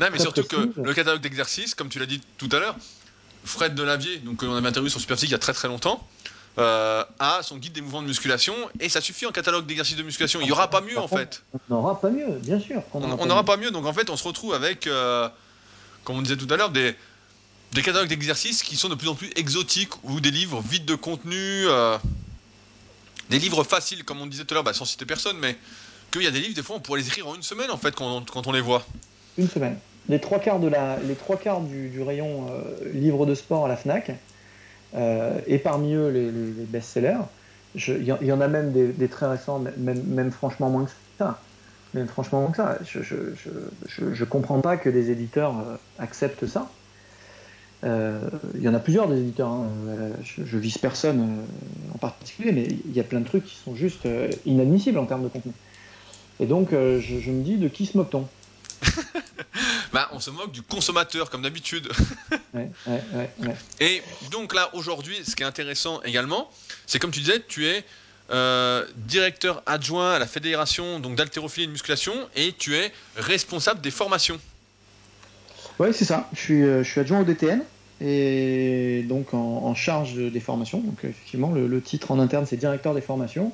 [0.00, 2.76] Non, mais surtout que le catalogue d'exercices, comme tu l'as dit tout à l'heure,
[3.44, 6.06] Fred Delavier, donc on avait interviewé sur Superphysique il y a très très longtemps,
[6.58, 10.02] euh, a son guide des mouvements de musculation et ça suffit en catalogue d'exercices de
[10.02, 10.40] musculation.
[10.40, 11.42] Il n'y aura pas mieux en fait.
[11.68, 12.82] On n'aura pas mieux, bien sûr.
[12.92, 13.70] On n'aura pas, mieux.
[13.70, 15.28] Donc en fait, on se retrouve avec, euh,
[16.04, 16.94] comme on disait tout à l'heure, des,
[17.74, 20.94] des catalogues d'exercices qui sont de plus en plus exotiques ou des livres vides de
[20.94, 21.66] contenu.
[21.66, 21.98] Euh,
[23.30, 25.56] des livres faciles, comme on disait tout à l'heure, bah, sans citer personne, mais
[26.12, 27.76] qu'il y a des livres, des fois, on pourrait les écrire en une semaine en
[27.76, 28.86] fait quand, on les voit.
[29.36, 29.76] Une semaine.
[30.08, 32.46] Les trois quarts, de la, les trois quarts du, rayon
[32.92, 34.12] livre de sport à la Fnac
[34.94, 36.30] euh, et parmi eux les,
[36.66, 37.24] best-sellers.
[37.74, 41.40] Il y, en a même des, très récents, même, franchement moins que ça.
[41.94, 42.78] Même franchement moins que ça.
[42.84, 46.70] Je ne comprends pas que des éditeurs euh, acceptent ça.
[47.84, 48.18] Euh,
[48.54, 49.48] il y en a plusieurs des éditeurs.
[49.48, 49.68] Hein.
[50.22, 51.44] Je, vise personne
[51.94, 54.08] en particulier, mais il y a plein de trucs qui sont juste
[54.46, 55.52] inadmissibles en termes de contenu.
[56.40, 58.26] Et donc, je, me dis, de qui se moque-t-on?
[59.92, 61.88] Bah, on se moque du consommateur, comme d'habitude.
[63.80, 66.50] et donc là, aujourd'hui, ce qui est intéressant également,
[66.84, 67.84] c'est comme tu disais, tu es
[68.30, 73.82] euh, directeur adjoint à la fédération donc d'haltérophilie et de musculation, et tu es responsable
[73.82, 74.40] des formations.
[75.78, 76.28] Oui, c'est ça.
[76.32, 77.62] Je suis, euh, je suis adjoint au DTN
[78.00, 80.80] et donc en, charge des formations.
[80.80, 83.52] Donc effectivement, le titre en interne, c'est directeur des formations.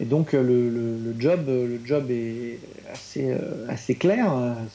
[0.00, 2.58] Et donc euh, le, job, le job est
[2.92, 4.32] assez, euh, clair.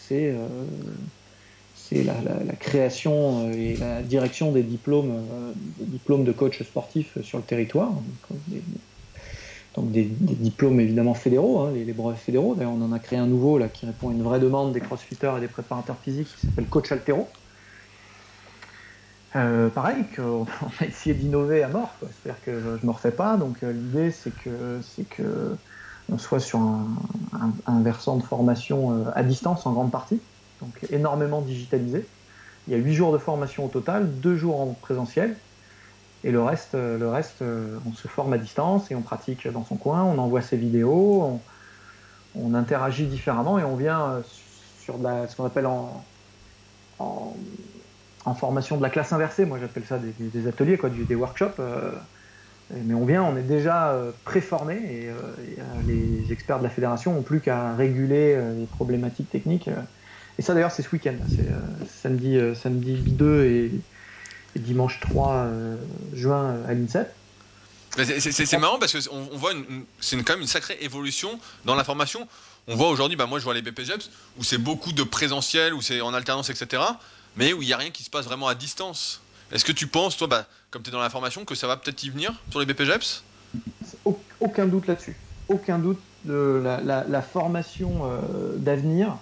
[0.07, 2.13] C'est la,
[2.59, 5.23] création et la direction des diplômes,
[5.79, 7.91] diplômes de coach sportif sur le territoire.
[9.75, 12.53] Donc, des, diplômes évidemment fédéraux, hein, les, brevets fédéraux.
[12.53, 14.81] D'ailleurs, on en a créé un nouveau là qui répond à une vraie demande des
[14.81, 17.27] crossfitters et des préparateurs physiques qui s'appelle Coach Altero.
[19.35, 20.45] Euh, pareil, qu'on
[20.79, 21.93] a essayé d'innover à mort.
[22.01, 23.37] C'est-à-dire que je ne me refais pas.
[23.37, 25.55] Donc euh, l'idée, c'est que, c'est que
[26.11, 30.19] on soit sur un, versant de formation euh, à distance en grande partie,
[30.59, 32.07] donc énormément digitalisé.
[32.67, 35.35] Il y a huit jours de formation au total, deux jours en présentiel,
[36.23, 37.43] et le reste, le reste,
[37.85, 40.03] on se forme à distance et on pratique dans son coin.
[40.03, 41.39] On envoie ses vidéos,
[42.35, 44.21] on, interagit différemment et on vient
[44.81, 46.03] sur ce qu'on appelle en
[46.99, 47.33] en
[48.33, 51.59] formation de la classe inversée, moi j'appelle ça des, ateliers, quoi, des workshops.
[52.73, 55.13] Euh, mais on vient, on est déjà euh, préformé et, euh,
[55.87, 59.69] les experts de la fédération n'ont plus qu'à réguler les problématiques techniques.
[60.37, 61.47] Et ça d'ailleurs c'est ce week-end, c'est
[62.01, 63.71] samedi, samedi 2 et,
[64.55, 65.47] dimanche 3
[66.13, 67.13] juin à l'INSEP.
[67.97, 69.51] C'est marrant parce qu'on on voit
[69.99, 72.27] c'est quand même une sacrée évolution dans la formation.
[72.67, 75.81] on voit aujourd'hui, bah, moi je vois les BPGEPS, où c'est beaucoup de présentiel, où
[75.81, 76.83] c'est en alternance, etc.
[77.35, 79.21] Mais où il n'y a rien qui se passe vraiment à distance.
[79.51, 81.77] Est-ce que tu penses, toi, bah, comme tu es dans la formation, que ça va
[81.77, 83.23] peut-être y venir sur les BPGEPS?
[84.39, 85.15] Aucun doute là-dessus.
[85.47, 89.17] Aucun doute de la, formation euh, d'avenir.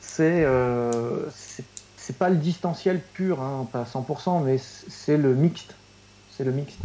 [0.00, 1.26] C'est euh,
[1.96, 5.74] c'est pas le distanciel pur, hein, pas 100%, mais c'est le mixte.
[6.36, 6.78] C'est le mixte.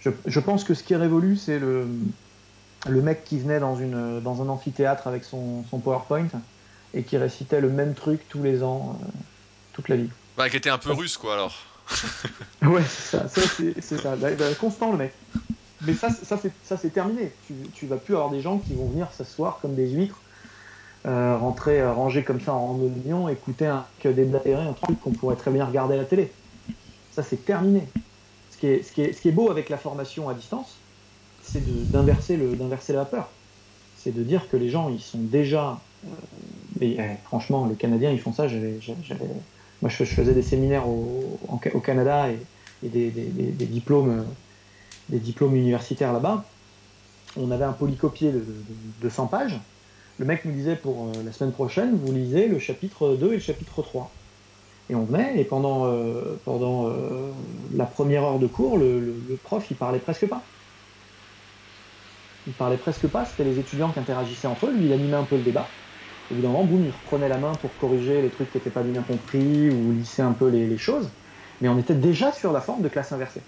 [0.00, 1.88] Je, pense que ce qui est révolu, c'est le,
[2.86, 6.28] mec qui venait dans, une, dans un amphithéâtre avec son PowerPoint
[6.94, 9.06] et qui récitait le même truc tous les ans, euh,
[9.72, 10.08] toute la vie.
[10.36, 11.54] Bah, qui était un peu russe, quoi, alors.
[12.62, 14.16] ouais, c'est ça, c'est ça.
[14.16, 15.12] Bah, bah, constant, le mec.
[15.82, 16.38] Mais ça, ça
[16.78, 17.32] c'est terminé.
[17.46, 20.20] Tu, tu vas plus avoir des gens qui vont venir s'asseoir comme des huîtres,
[21.06, 25.12] euh, rentrer, euh, ranger comme ça en oignon, écouter un, que déblatérer un truc qu'on
[25.12, 26.32] pourrait très bien regarder à la télé.
[27.12, 27.86] Ça, c'est terminé.
[28.50, 30.76] Ce qui est, ce, qui est, ce qui est beau avec la formation à distance,
[31.42, 33.28] c'est d'inverser la vapeur.
[33.98, 35.78] C'est de dire que les gens, ils sont déjà.
[36.82, 38.48] Euh, franchement, les Canadiens, ils font ça.
[38.48, 38.78] J'avais,
[39.82, 41.38] moi, je, faisais des séminaires au,
[41.82, 44.24] Canada et, des, des, diplômes,
[45.10, 46.44] universitaires là-bas.
[47.36, 48.44] On avait un polycopier de,
[49.00, 49.58] de, 100 pages.
[50.18, 53.34] Le mec nous disait pour euh, la semaine prochaine, vous lisez le chapitre 2 et
[53.34, 54.10] le chapitre 3.
[54.90, 56.92] Et on venait, et pendant, euh, pendant
[57.74, 60.42] la première heure de cours, le, le, prof, il parlait presque pas
[62.46, 65.24] il parlait presque pas, c'était les étudiants qui interagissaient entre eux, lui il animait un
[65.24, 65.66] peu le débat.
[66.30, 68.70] Au bout d'un moment, boum, il reprenait la main pour corriger les trucs qui n'étaient
[68.70, 71.08] pas bien compris ou lisser un peu les, choses.
[71.60, 73.42] Mais on était déjà sur la forme de classe inversée.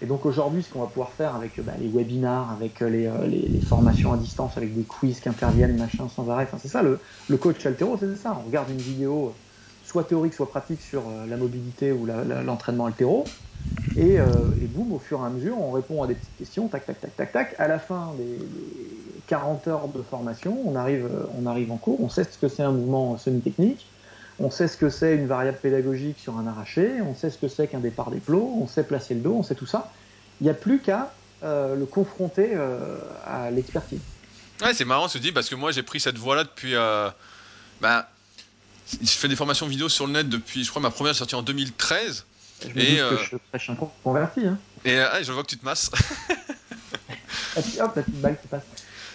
[0.00, 3.26] Et donc aujourd'hui, ce qu'on va pouvoir faire avec bah, les webinars, avec euh, euh,
[3.26, 6.82] les, formations à distance, avec des quiz qui interviennent, machin, sans arrêt, enfin, c'est ça
[6.82, 6.98] le,
[7.36, 8.36] coach altéro, c'est ça.
[8.42, 9.32] On regarde une vidéo,
[9.84, 13.24] soit théorique, soit pratique sur euh, la mobilité ou l'entraînement altéro,
[13.96, 14.26] et, euh,
[14.62, 17.14] boum, au fur et à mesure, on répond à des petites questions, tac, tac, tac,
[17.16, 17.54] tac, tac.
[17.58, 18.14] À la fin
[19.26, 21.08] 40 heures de formation, on arrive,
[21.40, 23.86] on arrive en cours, on sait ce que c'est un mouvement semi-technique,
[24.38, 27.48] on sait ce que c'est une variable pédagogique sur un arraché, on sait ce que
[27.48, 29.92] c'est qu'un départ des plots, on sait placer le dos, on sait tout ça.
[30.40, 31.12] Il n'y a plus qu'à
[31.42, 34.00] euh, le confronter euh, à l'expertise.
[34.62, 36.74] Ouais, c'est marrant tu dis, parce que moi j'ai pris cette voie-là depuis.
[37.80, 38.08] bah,
[39.00, 41.42] je fais des formations vidéo sur le net depuis, je crois, ma première sortie en
[41.42, 42.26] 2013.
[42.62, 43.16] Je et euh...
[43.16, 44.46] que je prêche un converti.
[44.46, 44.58] Hein.
[44.84, 45.90] Et euh, je vois que tu te masses.
[47.56, 48.62] hop, la petite balle qui passe.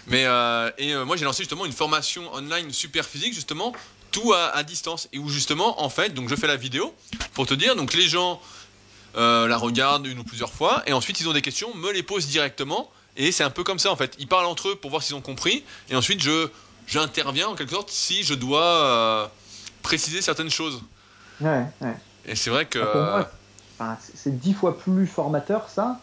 [0.07, 3.73] Mais euh, et euh, moi j'ai lancé justement une formation online super physique justement
[4.11, 6.93] tout à, à, distance et où justement en fait donc je fais la vidéo
[7.33, 8.41] pour te dire donc les gens
[9.17, 12.03] euh, la regardent une ou plusieurs fois et ensuite ils ont des questions me les
[12.03, 14.91] posent directement et c'est un peu comme ça en fait ils parlent entre eux pour
[14.91, 16.47] voir s'ils ont compris et ensuite je
[16.87, 19.29] j'interviens en quelque sorte si je dois
[19.81, 20.81] préciser certaines choses.
[21.39, 21.95] Ouais, ouais.
[22.25, 22.79] Et c'est vrai que.
[23.79, 25.99] Ah, c'est dix fois plus formateur, ça.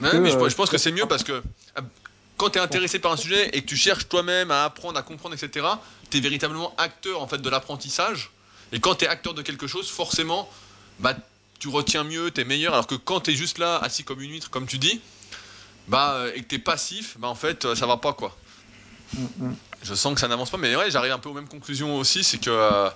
[0.00, 1.42] Ouais, mais je, je, pense que c'est mieux parce que
[2.38, 5.02] quand tu es intéressé par un sujet et que tu cherches toi-même à apprendre, à
[5.02, 5.66] comprendre, etc.,
[6.08, 8.30] tu es véritablement acteur en fait de l'apprentissage.
[8.72, 10.48] Et quand tu es acteur de quelque chose, forcément,
[11.00, 11.14] bah,
[11.58, 12.72] tu retiens mieux, tu es meilleur.
[12.72, 15.00] Alors que quand tu es juste là, assis comme une huître, comme tu dis,
[15.88, 18.36] bah, euh, et que tu es passif, bah, en fait, euh, ça va pas quoi.
[19.14, 19.54] Mm -hmm.
[19.82, 22.24] Je sens que ça n'avance pas, mais ouais, j'arrive un peu aux mêmes conclusions aussi,
[22.24, 22.90] c'est que euh,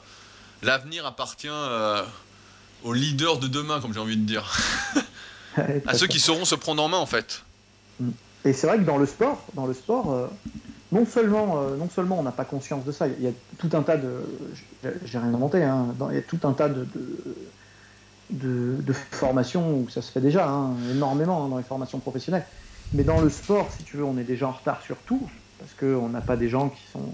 [0.63, 2.05] l'avenir appartient euh,
[2.83, 4.45] aux leaders de demain, comme j'ai envie de dire.
[5.87, 7.43] à ceux qui sauront se prendre en main, en fait.
[8.01, 8.11] Mm.
[8.45, 10.27] Et c'est vrai que dans le sport, dans le sport, euh,
[10.91, 13.71] non seulement, euh, non seulement on n'a pas conscience de ça, il y a tout
[13.75, 14.21] un tas de,
[15.05, 16.87] j'ai rien inventé, hein, il y a tout un tas de,
[18.31, 22.47] de, formations où ça se fait déjà, hein, énormément hein, dans les formations professionnelles.
[22.95, 25.23] Mais dans le sport, si tu veux, on est déjà en retard sur tout,
[25.59, 27.11] parce qu'on n'a pas des gens qui sont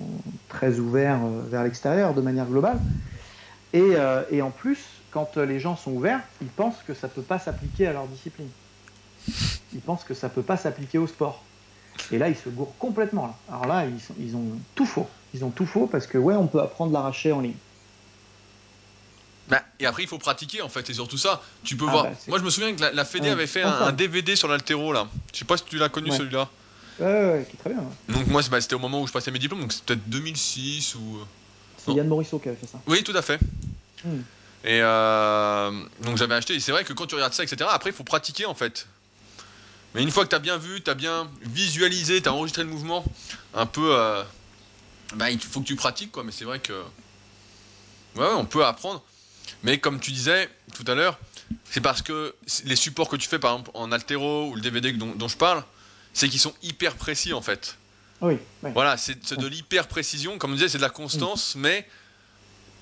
[0.49, 2.79] très ouverts euh, vers l'extérieur de manière globale.
[3.75, 3.97] Et,
[4.31, 7.39] et, en plus, quand les gens sont ouverts, ils pensent que ça ne peut pas
[7.39, 8.49] s'appliquer à leur discipline.
[9.75, 11.43] Ils pensent que ça ne peut pas s'appliquer au sport.
[12.13, 13.27] Et là, ils se gourrent complètement.
[13.27, 13.35] Là.
[13.49, 15.09] Alors là, ils, sont, ils, ont tout faux.
[15.35, 17.57] Ils ont tout faux parce que, ouais, on peut apprendre l'arracher en ligne.
[19.49, 21.43] Bah, et après, il faut pratiquer en fait, et surtout ça.
[21.65, 22.05] Tu peux ah voir.
[22.05, 24.37] Bah, Moi, je me souviens que la, la Fédé ouais, avait fait un, un, DVD
[24.37, 25.09] sur l'altéro là.
[25.33, 26.17] Je sais pas si tu l'as connu ouais.
[26.17, 26.49] celui-là.
[27.01, 27.85] Ouais, ouais, qui est très bien.
[28.09, 30.97] Donc, moi, bah, c'était au moment où je passais mes diplômes, donc c'est peut-être 2006
[30.97, 31.19] ou.
[31.79, 32.79] C'est Yann Morisseau qui avait fait ça.
[32.87, 33.39] Oui, tout à fait.
[34.05, 34.21] Hmm.
[34.65, 35.71] Et euh,
[36.03, 38.05] donc j'avais acheté, et c'est vrai que quand tu regardes ça, etc., après il faut
[38.05, 38.87] pratiquer en fait.
[39.95, 42.63] Mais une fois que tu as bien vu, tu as bien visualisé, tu as enregistré
[42.63, 43.05] le mouvement,
[43.55, 43.97] un peu.
[43.97, 44.23] Euh,
[45.15, 46.85] bah, il faut que tu pratiques quoi, mais c'est vrai que.
[48.17, 49.03] Ouais, on peut apprendre.
[49.63, 51.19] Mais comme tu disais tout à l'heure,
[51.71, 52.35] c'est parce que
[52.65, 55.37] les supports que tu fais par exemple en altéro ou le DVD dont, dont je
[55.37, 55.65] parle,
[56.13, 57.77] c'est qu'ils sont hyper précis en fait.
[58.21, 58.39] Oui.
[58.63, 58.71] oui.
[58.75, 60.39] Voilà, c'est de l'hyper précision.
[60.39, 61.63] Comme on disait, c'est de la constance, oui.
[61.63, 61.89] mais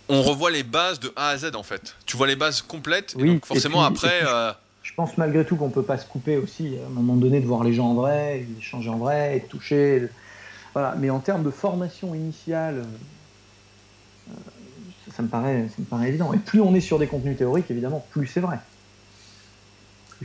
[0.09, 1.95] on revoit les bases de A à Z en fait.
[2.07, 3.15] Tu vois les bases complètes.
[3.17, 4.57] Oui, et donc forcément et puis, après.
[4.87, 4.93] Et euh...
[4.93, 7.47] Je pense malgré tout qu'on peut pas se couper aussi à un moment donné de
[7.47, 10.09] voir les gens en vrai, d'échanger en vrai, de toucher.
[10.73, 12.87] Voilà, mais en termes de formation initiale,
[15.15, 16.33] ça, me paraît, ça me paraît évident.
[16.33, 18.59] Et plus on est sur des contenus théoriques, évidemment, plus c'est vrai.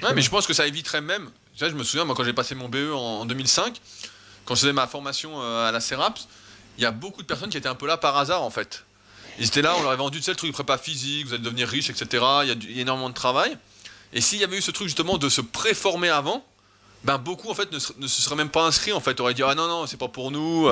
[0.02, 1.30] ouais, mais je pense que ça éviterait même.
[1.58, 3.80] je me souviens, moi, quand j'ai passé mon BE en, 2005,
[4.46, 6.28] quand je faisais ma formation à la CERAPS,
[6.78, 8.86] il y a beaucoup de personnes qui étaient un peu là par hasard, en fait.
[9.40, 11.44] Ils étaient là, on leur avait vendu, tu sais, le truc prépa physique, vous allez
[11.44, 12.24] devenir riche, etc.
[12.44, 13.58] Il y a énormément de travail.
[14.14, 16.46] Et s'il y avait eu ce truc justement de se préformer avant,
[17.04, 19.56] ben beaucoup en fait ne se, seraient même pas inscrits en fait, auraient dit ah
[19.56, 20.70] non non c'est pas pour nous.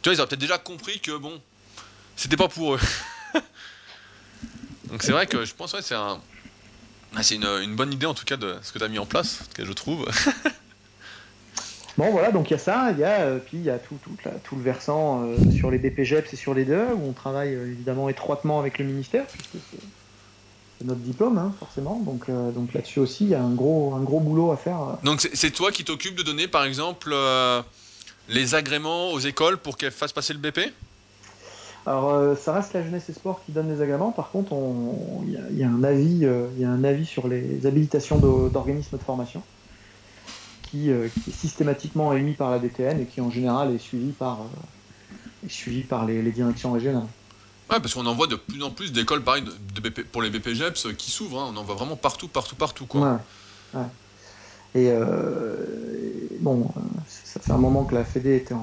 [0.00, 1.40] Tu vois ils auraient peut-être déjà compris que bon
[2.16, 2.80] c'était pas pour eux.
[4.86, 5.94] Donc c'est vrai que je pense ouais c'est
[7.20, 9.44] c'est une, bonne idée en tout cas de ce que tu as mis en place,
[9.54, 10.06] que je trouve.
[11.98, 13.78] bon voilà donc il y a ça, il y a euh, puis il y a
[13.78, 13.98] tout,
[14.44, 17.66] tout, le versant euh, sur les BPGEPS et sur les deux où on travaille euh,
[17.66, 19.62] évidemment étroitement avec le ministère puisque
[20.84, 22.00] notre diplôme, hein, forcément.
[22.00, 24.80] Donc, euh, donc là-dessus aussi, il y a un gros, un gros boulot à faire.
[24.80, 24.92] Euh.
[25.04, 27.62] Donc c'est toi qui t'occupes de donner, par exemple, euh,
[28.28, 30.72] les agréments aux écoles pour qu'elles fassent passer le BP
[31.84, 34.12] alors, ça reste la jeunesse et sport qui donne les agréments.
[34.12, 34.54] Par contre,
[35.26, 39.02] il y, a un avis, il y a un avis sur les habilitations d'organismes de,
[39.02, 39.42] formation
[40.70, 44.46] qui, est systématiquement émis par la DTN et qui en général est suivi par,
[45.48, 47.08] suivi par les directions régionales.
[47.72, 49.44] Ouais, parce qu'on en voit de plus en plus d'écoles pareil
[50.12, 51.40] pour les BPGEPS qui s'ouvrent.
[51.40, 51.52] Hein.
[51.54, 52.84] On en voit vraiment partout, partout, partout.
[52.84, 53.18] Quoi.
[54.74, 55.56] Et euh,
[56.40, 56.70] bon,
[57.08, 58.54] ça fait un moment que la Fédé était,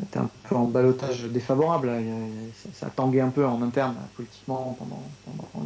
[0.00, 1.90] était un peu en balotage défavorable.
[2.74, 5.02] Ça, a tangué un peu en interne, politiquement, pendant,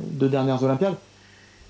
[0.01, 0.97] les deux dernières Olympiades.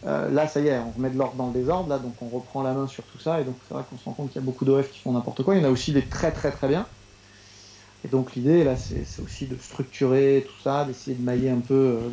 [0.07, 2.29] Euh, là, ça y est, on remet de l'ordre dans le désordre, là, donc on
[2.29, 4.41] reprend la main sur tout ça, et donc c'est vrai qu'on se rend compte qu'il
[4.41, 5.57] y a beaucoup d'OF qui font n'importe quoi.
[5.57, 6.87] Il y en a aussi des très très très bien.
[8.07, 11.75] Et donc l'idée là, c'est aussi de structurer tout ça, d'essayer de mailler un peu,
[11.75, 12.09] euh,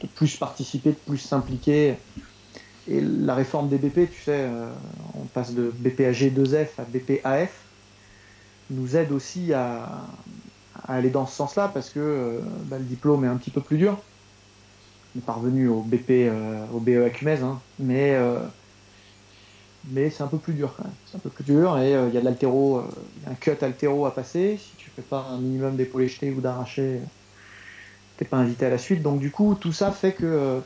[0.00, 1.94] de, plus participer, de plus s'impliquer.
[2.88, 4.66] Et la réforme des BP, tu sais, euh,
[5.14, 7.52] on passe de BPAG 2F à BPAF,
[8.70, 10.08] nous aide aussi à,
[10.88, 13.78] aller dans ce sens-là parce que euh, bah, le diplôme est un petit peu plus
[13.78, 13.96] dur.
[15.14, 16.32] On est parvenu au BP,
[16.74, 18.18] au BE à hein, mais
[19.90, 20.92] mais c'est un peu plus dur quand même.
[21.06, 22.82] C'est un peu plus dur et il y a de l'altéro,
[23.28, 24.58] un cut altéro à passer.
[24.58, 27.00] Si fais pas un minimum d'épaulé jeté ou d'arraché,
[28.16, 29.02] t'es pas invité à la suite.
[29.02, 30.60] Donc du coup, tout ça fait que euh,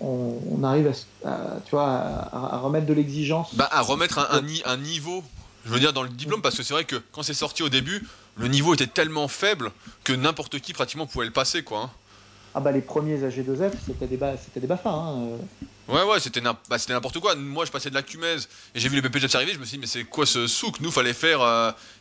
[0.00, 0.92] on, arrive
[1.24, 3.54] à, tu vois, à, remettre de l'exigence.
[3.54, 5.22] Bah, à remettre un, un, niveau,
[5.64, 7.68] je veux dire, dans le diplôme, parce que c'est vrai que quand c'est sorti au
[7.68, 9.70] début, le niveau était tellement faible
[10.04, 11.82] que n'importe qui pratiquement pouvait le passer, quoi.
[11.82, 11.90] Hein.
[12.54, 14.90] Ah bah les premiers AG2F, c'était des, c'était des BAFA.
[14.90, 15.22] Hein.
[15.22, 15.36] Euh.
[15.88, 16.56] Ouais, ouais, c'était bah,
[16.88, 17.34] n'importe quoi.
[17.34, 19.52] Moi, je passais de la cumèse et j'ai vu les BPJEPS arriver.
[19.52, 20.80] Je me suis dit, mais c'est quoi ce souk?
[20.80, 21.40] Nous, fallait faire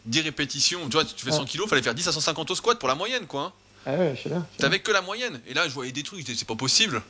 [0.05, 0.81] 10 euh, répétitions.
[0.85, 2.95] Tu vois, tu fais 100 kilos, fallait faire 10 à 150 au squat pour la
[2.95, 3.41] moyenne, quoi.
[3.41, 3.53] Hein.
[3.85, 4.45] Ah ouais, je sais bien.
[4.57, 5.41] T'avais que la moyenne.
[5.47, 7.01] Et là, je voyais des trucs, c'est pas possible.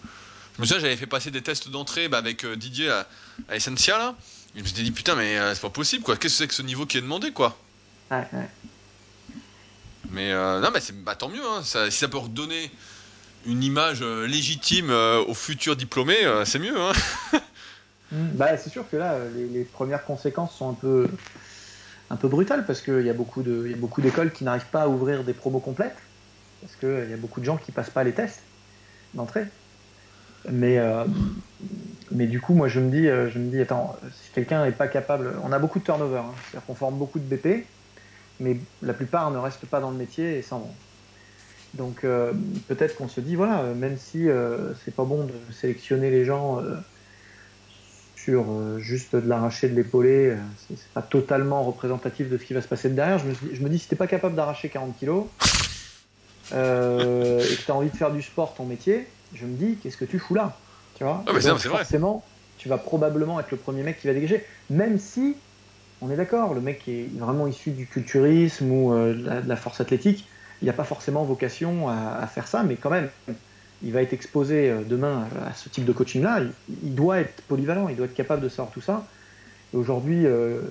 [0.56, 3.08] Je me souviens, j'avais fait passer des tests d'entrée bah, avec euh, Didier à,
[3.50, 4.16] à Essentia, là.
[4.56, 6.16] Et je me suis dit, putain, mais euh, c'est pas possible, quoi.
[6.16, 7.58] Qu'est-ce que c'est que ce niveau qui est demandé, quoi?
[8.12, 8.50] Ouais, ouais.
[10.10, 11.64] Mais non, mais c'est bah, tant mieux, hein.
[11.64, 12.70] si ça peut redonner
[13.46, 16.80] une image euh, légitime euh, aux futurs diplômés, euh, c'est mieux.
[16.80, 16.92] Hein
[18.12, 21.08] bah, c'est sûr que là, les, premières conséquences sont un peu,
[22.10, 25.34] un peu brutales parce qu'il y a beaucoup d'écoles qui n'arrivent pas à ouvrir des
[25.34, 25.98] promos complètes
[26.62, 28.44] parce qu'il y a beaucoup de gens qui passent pas les tests
[29.14, 29.46] d'entrée.
[30.50, 30.80] Mais,
[32.10, 34.88] mais du coup, moi, je me dis, je me dis attends, si quelqu'un n'est pas
[34.88, 36.34] capable, on a beaucoup de turnover, hein.
[36.44, 37.66] c'est-à-dire qu'on forme beaucoup de BP,
[38.40, 40.76] mais la plupart ne restent pas dans le métier et s'en vont.
[41.74, 42.34] Donc euh,
[42.68, 46.60] peut-être qu'on se dit, voilà, même si euh, c'est pas bon de sélectionner les gens
[46.62, 46.78] euh,
[48.16, 52.68] sur juste de l'arracher, de l'épauler, c'est pas totalement représentatif de ce qui va se
[52.68, 53.18] passer derrière.
[53.18, 55.32] Je me, je me dis, si t'es pas capable d'arracher 40 kilos
[57.50, 59.98] et que tu as envie de faire du sport ton métier, je me dis, qu'est-ce
[59.98, 60.66] que tu fous là?
[60.94, 61.30] Tu vois?
[61.44, 62.26] Ah, Forcément,
[62.58, 65.44] tu vas probablement être le premier mec qui va dégager, même si
[66.02, 70.31] on est d'accord, le mec est vraiment issu du culturisme ou de la force athlétique
[70.62, 73.10] il n'a pas forcément vocation à, faire ça, mais quand même,
[73.84, 76.42] il va être exposé euh, demain à ce type de coaching-là.
[76.84, 79.06] Il, doit être polyvalent, il doit être capable de savoir tout ça.
[79.74, 80.62] Aujourd'hui, euh,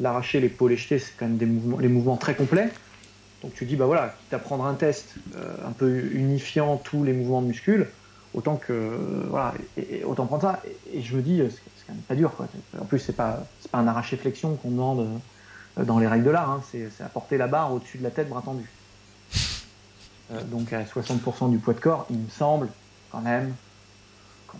[0.00, 2.70] l'arracher, l'épaule jeter, c'est quand même des mouvements, les mouvements très complets.
[3.42, 7.04] Donc tu dis, bah voilà, quitte à prendre un test euh, un peu unifiant tous
[7.04, 7.86] les mouvements de muscles,
[8.34, 8.90] autant que
[9.30, 10.62] voilà, et, autant prendre ça.
[10.92, 12.34] Et, je me dis, c'est quand même pas dur.
[12.36, 12.48] Quoi.
[12.78, 15.08] En plus, c'est pas pas un arraché flexion qu'on demande
[15.78, 16.50] dans les règles de l'art.
[16.50, 16.62] Hein.
[16.70, 18.68] C'est apporter la barre au-dessus de la tête, bras tendu.
[20.32, 22.68] Euh, donc à 60% du poids de corps, il me semble
[23.10, 23.54] quand même.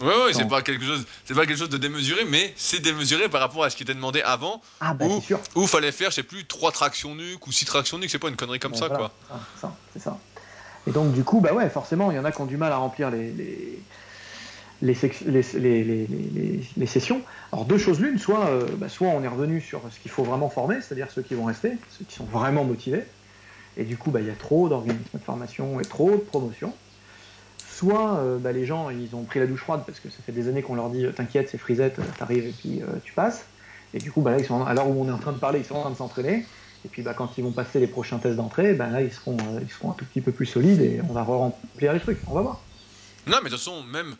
[0.00, 3.28] Oui, ouais, c'est pas quelque chose, c'est pas quelque chose de démesuré, mais c'est démesuré
[3.28, 6.16] par rapport à ce qui était demandé avant, ah, bah, où, il fallait faire, je
[6.16, 8.88] sais plus, 3 tractions nuques ou 6 tractions nuques, c'est pas une connerie comme ça,
[8.88, 9.10] quoi.
[9.92, 10.16] C'est ça,
[10.86, 12.72] Et donc du coup, bah ouais, forcément, il y en a qui ont du mal
[12.72, 13.82] à remplir les,
[14.80, 14.94] les,
[16.86, 17.22] sessions.
[17.52, 20.50] Alors deux choses l'une, soit, bah, soit on est revenu sur ce qu'il faut vraiment
[20.50, 23.02] former, c'est-à-dire ceux qui vont rester, ceux qui sont vraiment motivés,
[23.76, 26.72] et du coup bah, il y a trop d'organismes de formation et trop de promotion.
[27.76, 30.48] Soit bah, les gens ils ont pris la douche froide parce que ça fait des
[30.48, 33.46] années qu'on leur dit t'inquiète c'est frisette, t'arrives et puis tu passes.
[33.94, 35.38] Et du coup bah, là ils sont à l'heure où on est en train de
[35.38, 36.46] parler, ils sont en train de s'entraîner.
[36.84, 39.36] Et puis bah, quand ils vont passer les prochains tests d'entrée, bah, là ils seront,
[39.62, 42.18] ils seront un tout petit peu plus solides et on va remplir les trucs.
[42.26, 42.64] On va voir.
[43.26, 44.16] Non mais de toute façon même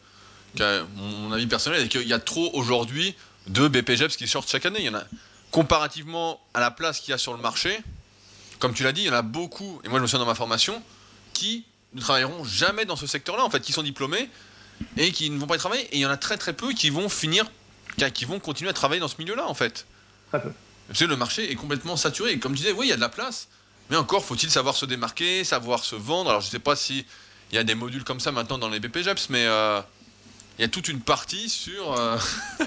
[0.97, 4.91] mon avis personnel, c'est qu'il y a trop aujourd'hui de BPGEPS qui sortent chaque année.
[5.51, 7.79] Comparativement à la place qu'il y a sur le marché.
[8.61, 10.31] Comme tu l'as dit, il y en a beaucoup, et moi je me souviens dans
[10.31, 10.81] ma formation,
[11.33, 14.29] qui ne travailleront jamais dans ce secteur-là, en fait, qui sont diplômés
[14.97, 15.83] et qui ne vont pas y travailler.
[15.93, 17.51] Et il y en a très très peu qui vont finir,
[18.15, 19.87] qui vont continuer à travailler dans ce milieu-là, en fait.
[20.29, 20.53] Très peu.
[20.87, 22.33] Parce que le marché est complètement saturé.
[22.33, 23.49] Et comme tu disais, oui, il y a de la place,
[23.91, 26.31] mais encore faut-il savoir se démarquer, savoir se vendre?
[26.31, 27.07] Alors je ne sais pas si
[27.51, 29.81] il y a des modules comme ça maintenant dans les BPGEPS, mais euh,
[30.59, 32.19] il y a toute une partie sur euh,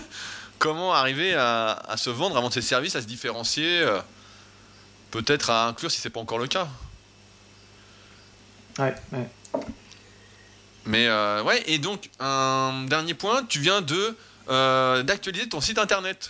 [0.60, 4.00] comment arriver à, se vendre, à vendre ses services, à se différencier, euh,
[5.14, 6.68] peut-être à inclure si c'est pas encore le cas.
[8.80, 9.62] Ouais, ouais.
[10.86, 14.18] Mais euh, ouais, et donc un dernier point, tu viens de
[15.04, 16.30] d'actualiser ton site internet.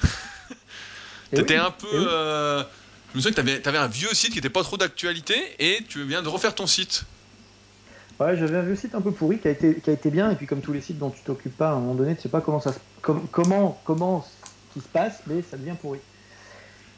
[1.33, 1.87] tu étais un peu.
[1.87, 5.83] je me souviens que tu avais, un vieux site qui n'était pas trop d'actualité et
[5.87, 7.05] tu viens de refaire ton site.
[8.19, 10.29] Ouais, j'avais un vieux site un peu pourri qui a été, qui a été bien,
[10.29, 12.21] et puis comme tous les sites dont tu t'occupes pas, à un moment donné, tu
[12.21, 15.99] sais pas comment ça se, comment, comment ce qui se passe, mais ça devient pourri.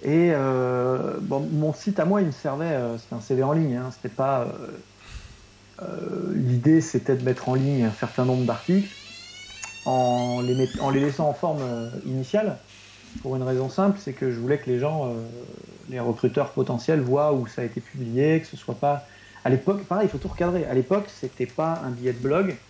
[0.01, 3.75] Et euh, mon site à moi, il me servait, euh, c'était un CV en ligne,
[3.77, 4.47] hein, c'était pas.
[5.81, 8.97] Euh, l'idée, c'était de mettre en ligne un certain nombre d'articles
[9.85, 12.65] en les, en les laissant en forme initiale,
[13.21, 15.15] pour une raison simple, c'est que je voulais que les gens,
[15.87, 19.07] les recruteurs potentiels, voient où ça a été publié, que ce soit pas
[19.43, 20.65] à l'époque, pareil, il faut tout recadrer.
[20.65, 22.65] À l'époque, c'était pas un billet de blog,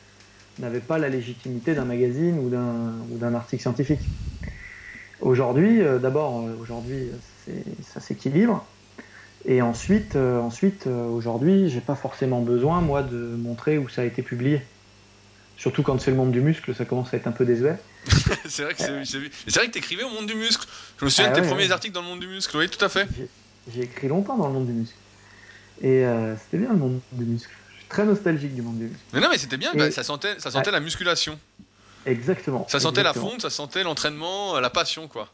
[0.58, 4.16] n'avait pas la légitimité d'un magazine ou d'un article scientifique.
[5.22, 7.10] Aujourd'hui, euh, d'abord, euh, aujourd'hui,
[7.94, 8.66] ça s'équilibre.
[9.46, 14.06] Et ensuite, euh, ensuite aujourd'hui, j'ai pas forcément besoin, moi, de montrer où ça a
[14.06, 14.62] été publié.
[15.58, 17.78] Surtout quand c'est le monde du muscle, ça commence à être un peu désuet.
[18.46, 20.68] c'est vrai que c'est vrai que t'écrivais au monde du muscle.
[21.00, 22.58] Je me souviens de ah tes premiers articles dans le monde du muscle.
[22.58, 23.08] Oui, tout à fait.
[23.74, 24.96] J'ai écrit longtemps dans le monde du muscle.
[25.82, 27.52] Et euh, c'était bien le monde du muscle.
[27.74, 29.00] Je suis très nostalgique du monde du muscle.
[29.14, 31.40] Mais non, mais c'était bien, bah, ça sentait, ça sentait la musculation.
[32.06, 32.66] Exactement.
[32.68, 35.30] Ça sentait la fonte, ça sentait l'entraînement, euh, la passion, quoi.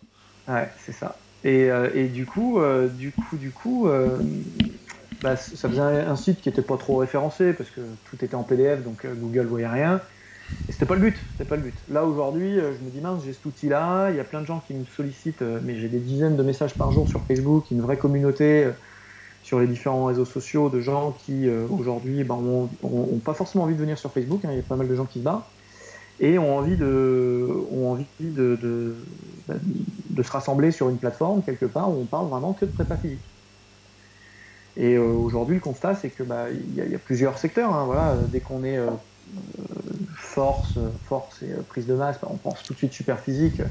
[0.48, 1.20] Ouais, c'est ça.
[1.44, 2.60] Et, euh, et, du coup,
[2.96, 3.90] du coup, du coup,
[5.22, 8.44] bah, ça faisait un, site qui était pas trop référencé parce que tout était en
[8.44, 10.02] PDF, donc Google voyait rien.
[10.70, 11.76] Et c'était pas le but, c'était pas le but.
[11.90, 14.60] Là aujourd'hui, je me dis mince, j'ai cet outil-là, il y a plein de gens
[14.60, 17.98] qui me sollicitent, mais j'ai des dizaines de messages par jour sur Facebook, une vraie
[17.98, 18.72] communauté
[19.42, 23.76] sur les différents réseaux sociaux de gens qui euh, aujourd'hui ben, ont, pas forcément envie
[23.76, 25.52] de venir sur Facebook, hein, il y a pas mal de gens qui se barrent,
[26.22, 27.50] et ont envie de,
[27.84, 28.96] envie de,
[30.22, 33.24] se rassembler sur une plateforme quelque part où on parle vraiment que de prépa physique.
[34.78, 37.74] Et euh, aujourd'hui, le constat, c'est que bah, il y, a plusieurs secteurs.
[37.74, 38.92] Hein, voilà, dès qu'on est euh,
[40.16, 43.62] force, force et prise de masse, bah, on pense tout de suite super physique.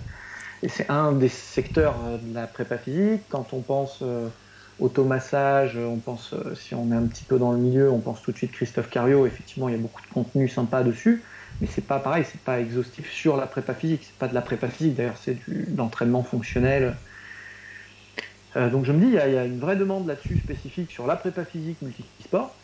[0.62, 3.22] Et c'est un des secteurs de la prépa physique.
[3.30, 4.02] Quand on pense
[4.80, 8.22] automassage, on pense, euh, si on est un petit peu dans le milieu, on pense
[8.22, 9.26] tout de suite Christophe Cario.
[9.26, 11.22] Effectivement, il y a beaucoup de contenu sympa dessus,
[11.60, 14.02] mais c'est pas pareil, c'est pas exhaustif sur la prépa physique.
[14.04, 16.96] C'est pas de la prépa physique, d'ailleurs, c'est de l'entraînement fonctionnel.
[18.56, 21.16] Euh, donc je me dis, il y, a, une vraie demande là-dessus spécifique sur la
[21.16, 22.54] prépa physique multisport.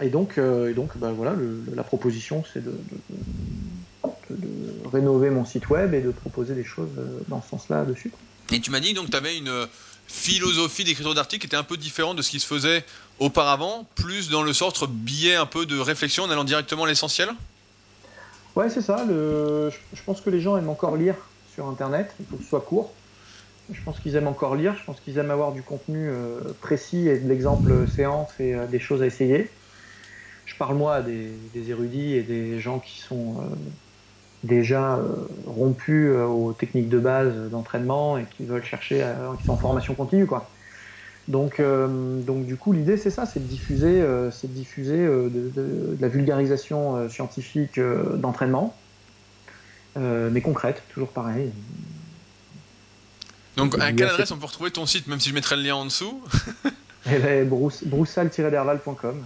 [0.00, 1.34] Et donc, euh, et donc bah, voilà,
[1.74, 2.72] la proposition, c'est de,
[4.92, 6.90] rénover mon site web et de proposer des choses
[7.28, 8.12] dans ce sens-là dessus.
[8.52, 9.66] Et tu m'as dit donc tu avais une,
[10.10, 12.84] philosophie d'écriture d'article était un peu différente de ce qui se faisait
[13.20, 17.30] auparavant, plus dans le sort biais un peu de réflexion en allant directement à l'essentiel?
[18.56, 19.04] Ouais, c'est ça.
[19.04, 19.70] Le...
[19.92, 22.14] Je pense que les gens aiment encore lire sur Internet.
[22.20, 23.00] Il faut que ce soit court.
[23.70, 24.74] Je pense qu'ils aiment encore lire.
[24.76, 28.66] Je pense qu'ils aiment avoir du contenu euh, précis et de l'exemple séance et euh,
[28.66, 29.60] des choses à essayer.
[30.50, 33.56] Je parle moi des, érudits et des gens qui sont euh,
[34.42, 39.52] déjà euh, rompus euh, aux techniques de base d'entraînement et qui veulent chercher, qui sont
[39.54, 40.59] en formation continue, quoi.
[41.30, 45.96] Donc, euh, donc du coup, l'idée c'est ça, c'est de diffuser, c'est de diffuser de,
[46.00, 48.76] la vulgarisation scientifique d'entraînement,
[49.96, 51.50] mais concrète, toujours pareil.
[53.56, 55.74] Donc, à quelle adresse on peut retrouver ton site, même si je mettrai le lien
[55.74, 56.22] en dessous
[57.06, 59.24] eh ben, broussal-derval.com,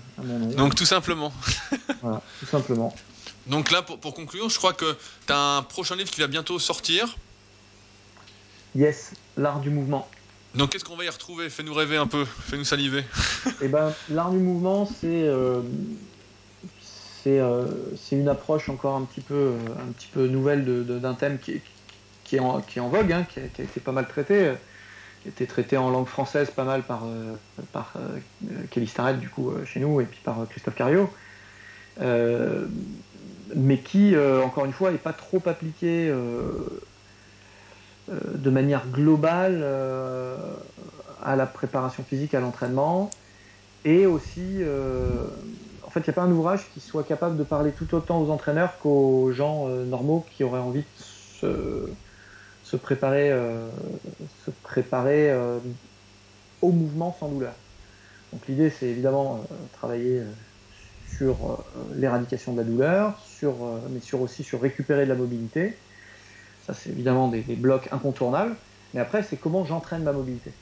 [0.56, 1.32] Donc, tout simplement.
[2.02, 2.94] voilà, tout simplement.
[3.46, 4.96] Donc là, pour, conclure, je crois que
[5.26, 7.16] tu as un prochain livre qui va bientôt sortir.
[8.74, 10.08] Yes, l'art du mouvement.
[10.54, 11.50] Donc qu'est-ce qu'on va y retrouver?
[11.50, 13.04] Fais-nous rêver un peu, fais-nous saliver.
[13.62, 15.60] Eh ben, l'art du mouvement, c'est euh,
[17.96, 21.62] c'est une approche encore un petit peu, un petit peu nouvelle d'un thème qui est,
[22.22, 24.52] qui est, en, qui est en vogue, hein, qui, a, été pas mal traité,
[25.22, 27.04] qui a été traité en langue française pas mal par,
[27.72, 27.94] par
[28.70, 31.10] Kelly Starrett, du coup, chez nous, et puis par Christophe Cario.
[33.56, 36.12] mais qui, encore une fois, n'est pas trop appliqué
[38.08, 39.64] de manière globale
[41.22, 43.10] à la préparation physique, à l'entraînement,
[43.84, 45.26] et aussi, euh,
[45.82, 48.20] en fait, il n'y a pas un ouvrage qui soit capable de parler tout autant
[48.20, 50.84] aux entraîneurs qu'aux gens euh, normaux qui auraient envie
[51.42, 51.94] de
[52.64, 53.68] se, préparer, euh,
[54.46, 55.32] se préparer
[56.62, 57.52] au mouvement sans douleur.
[58.32, 59.44] Donc l'idée, c'est évidemment
[59.74, 60.22] travailler
[61.16, 61.62] sur
[61.94, 63.22] l'éradication de la douleur,
[63.90, 65.76] mais sur aussi sur récupérer de la mobilité.
[66.66, 68.56] Ça, c'est évidemment des, blocs incontournables.
[68.94, 70.52] Mais après, c'est comment j'entraîne ma mobilité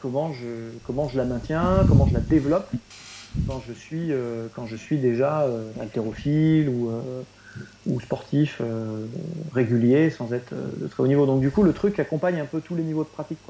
[0.00, 2.70] comment je, comment je la maintiens, comment je la développe
[3.46, 7.22] quand je suis, euh, quand je suis déjà euh, haltérophile ou, euh,
[7.84, 8.62] ou sportif
[9.52, 11.26] régulier sans être de très haut niveau.
[11.26, 13.40] Donc du coup, le truc accompagne un peu tous les niveaux de pratique.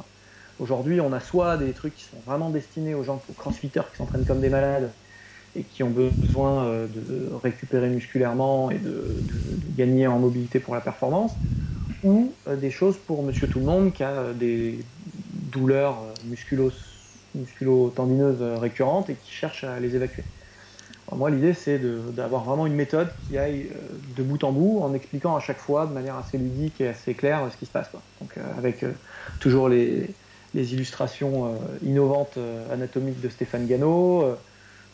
[0.58, 3.96] Aujourd'hui, on a soit des trucs qui sont vraiment destinés aux gens, aux crossfitters qui
[3.96, 4.92] s'entraînent comme des malades
[5.56, 9.16] et qui ont besoin de récupérer musculairement et de,
[9.76, 11.32] gagner en mobilité pour la performance,
[12.04, 14.78] ou des choses pour monsieur tout le monde qui a des,
[15.50, 15.96] douleurs
[16.26, 16.70] musculo,
[17.34, 20.24] musculo-tendineuses récurrentes et qui cherchent à les évacuer.
[21.16, 21.80] Moi, l'idée, c'est
[22.14, 23.78] d'avoir vraiment une méthode qui aille euh,
[24.16, 27.14] de bout en bout en expliquant à chaque fois de manière assez ludique et assez
[27.14, 27.88] claire ce qui se passe.
[27.88, 28.00] Quoi.
[28.20, 28.92] Donc, euh, avec euh,
[29.40, 30.14] toujours les,
[30.54, 32.38] les illustrations innovantes
[32.72, 34.36] anatomiques de Stéphane Gano,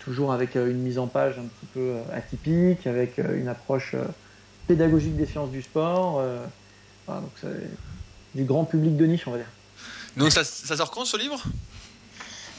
[0.06, 3.94] toujours avec une mise en page un petit peu atypique, avec une approche
[4.66, 6.22] pédagogique des sciences du sport.
[7.06, 7.68] Voilà, donc c'est
[8.34, 9.50] du grand public de niche, on va dire.
[10.16, 11.42] Donc ça, ça sort quand ce livre?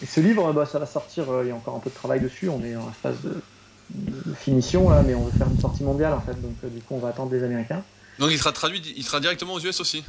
[0.01, 1.95] Et ce livre, bah, ça va sortir, euh, il y a encore un peu de
[1.95, 3.41] travail dessus, on est en phase de,
[3.89, 6.81] de, finition là, mais on veut faire une sortie mondiale en fait, donc euh, du
[6.81, 7.83] coup on va attendre des Américains.
[8.19, 10.03] Donc il sera traduit, il sera directement aux US aussi?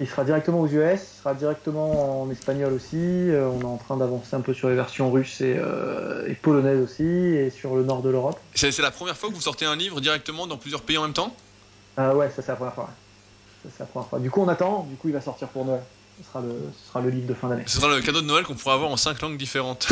[0.00, 3.76] Il sera directement aux US, il sera directement en espagnol aussi, euh, on est en
[3.76, 7.76] train d'avancer un peu sur les versions russes et, euh, et polonaises aussi, et sur
[7.76, 8.40] le nord de l'Europe.
[8.54, 11.12] C'est la première fois que vous sortez un livre directement dans plusieurs pays en même
[11.12, 11.36] temps?
[11.98, 12.90] Euh, Ouais, ça c'est la première fois.
[13.62, 14.18] Ça, la première fois.
[14.18, 15.82] Du coup on attend, du coup il va sortir pour Noël.
[16.18, 17.64] Ce sera, le, ce sera le livre de fin d'année.
[17.66, 19.88] Ce sera le cadeau de Noël qu'on pourra avoir en cinq langues différentes.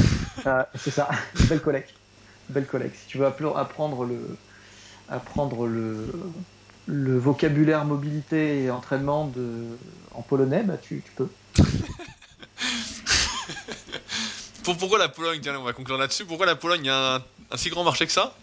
[0.46, 1.08] Euh, c'est ça,
[1.48, 1.94] belle collecte.
[2.48, 2.96] Belle collecte.
[2.96, 4.36] Si tu veux apprendre le,
[5.08, 6.06] apprendre le,
[6.90, 9.78] le vocabulaire mobilité et entraînement de,
[10.14, 11.28] en polonais, bah tu, tu peux.
[14.64, 16.26] Pour, pourquoi la Pologne Tiens, on va conclure là-dessus.
[16.26, 18.34] Pourquoi la Pologne Il y a un, un, si grand marché que ça?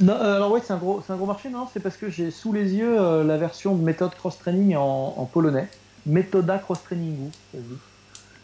[0.00, 1.50] Non, euh, alors oui, c'est un gros, c'est un gros marché.
[1.50, 4.76] Non, c'est parce que j'ai sous les yeux euh, la version de méthode cross training
[4.76, 5.68] en, en polonais.
[6.06, 7.30] Metoda Cross Training.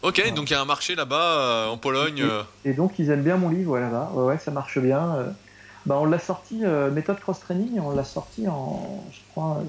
[0.03, 0.31] Ok, voilà.
[0.33, 2.27] donc il y a un marché là-bas euh, en Pologne.
[2.65, 4.11] Et, et, donc ils aiment bien mon livre ouais, là-bas.
[4.15, 5.35] Ouais, ouais, ça marche bien.
[5.87, 9.63] Euh, bah, on l'a sorti, euh, méthode cross training, on l'a sorti en, je crois,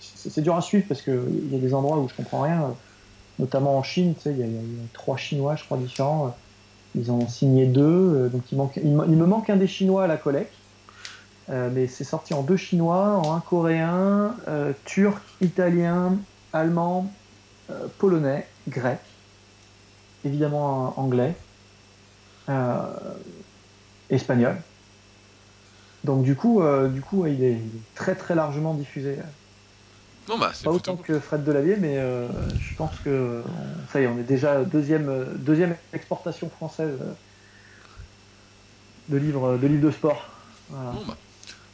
[0.00, 2.74] c'est dur à suivre parce qu'il y a des endroits où je comprends rien,
[3.38, 4.48] notamment en Chine, tu sais, il y, a,
[4.92, 6.36] trois Chinois, je crois, différents.
[6.94, 8.42] Ils en ont signé deux, euh, donc
[8.76, 10.54] il, me manque un des Chinois à la collecte.
[11.50, 16.18] Euh, mais c'est sorti en deux chinois, en un coréen, euh, turc, italien,
[16.52, 17.10] allemand,
[17.70, 18.98] euh, polonais, grec,
[20.24, 21.34] évidemment anglais,
[22.50, 22.82] euh,
[24.10, 24.60] espagnol.
[26.08, 29.18] Donc du coup, euh, du coup, il est, il est, très très largement diffusé.
[30.26, 32.26] Non, bah, Pas autant que Fred Delavier, mais euh,
[32.58, 33.42] je pense que
[33.92, 36.98] ça y est, on est déjà deuxième deuxième exportation française
[39.10, 40.26] de livres de livres de sport.
[40.70, 40.92] Voilà.
[40.92, 41.16] Bon, bah.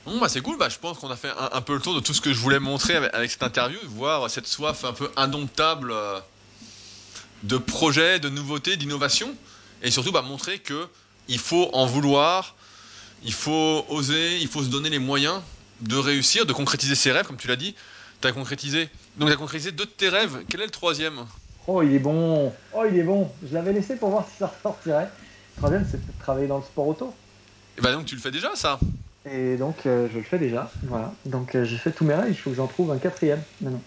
[0.04, 1.94] Bon, bah c'est cool, bah, je pense qu'on a fait un, un, peu le tour
[1.94, 4.92] de tout ce que je voulais montrer avec, avec cette interview, voir cette soif un
[4.92, 6.18] peu indomptable euh,
[7.44, 9.32] de projets, de nouveautés, d'innovation,
[9.80, 10.88] et surtout bah, montrer que
[11.28, 12.56] il faut en vouloir,
[13.24, 15.40] il faut oser, il faut se donner les moyens
[15.80, 17.74] de réussir, de concrétiser ses rêves, comme tu l'as dit.
[18.20, 20.44] Tu as concrétisé, donc tu as concrétisé deux de tes rêves.
[20.48, 21.24] Quel est le troisième?
[21.66, 22.52] Oh, il est bon.
[22.74, 23.30] Oh, il est bon.
[23.46, 25.08] Je l'avais laissé pour voir si ça ressortirait.
[25.56, 27.14] Le troisième, c'est de travailler dans le sport auto.
[27.76, 28.78] Et bah donc tu le fais déjà, ça?
[29.26, 30.70] Et donc, euh, je le fais déjà.
[30.84, 31.12] Voilà.
[31.24, 32.26] Donc, euh, j'ai fait tous mes rêves.
[32.28, 33.82] Il faut que j'en trouve un quatrième maintenant.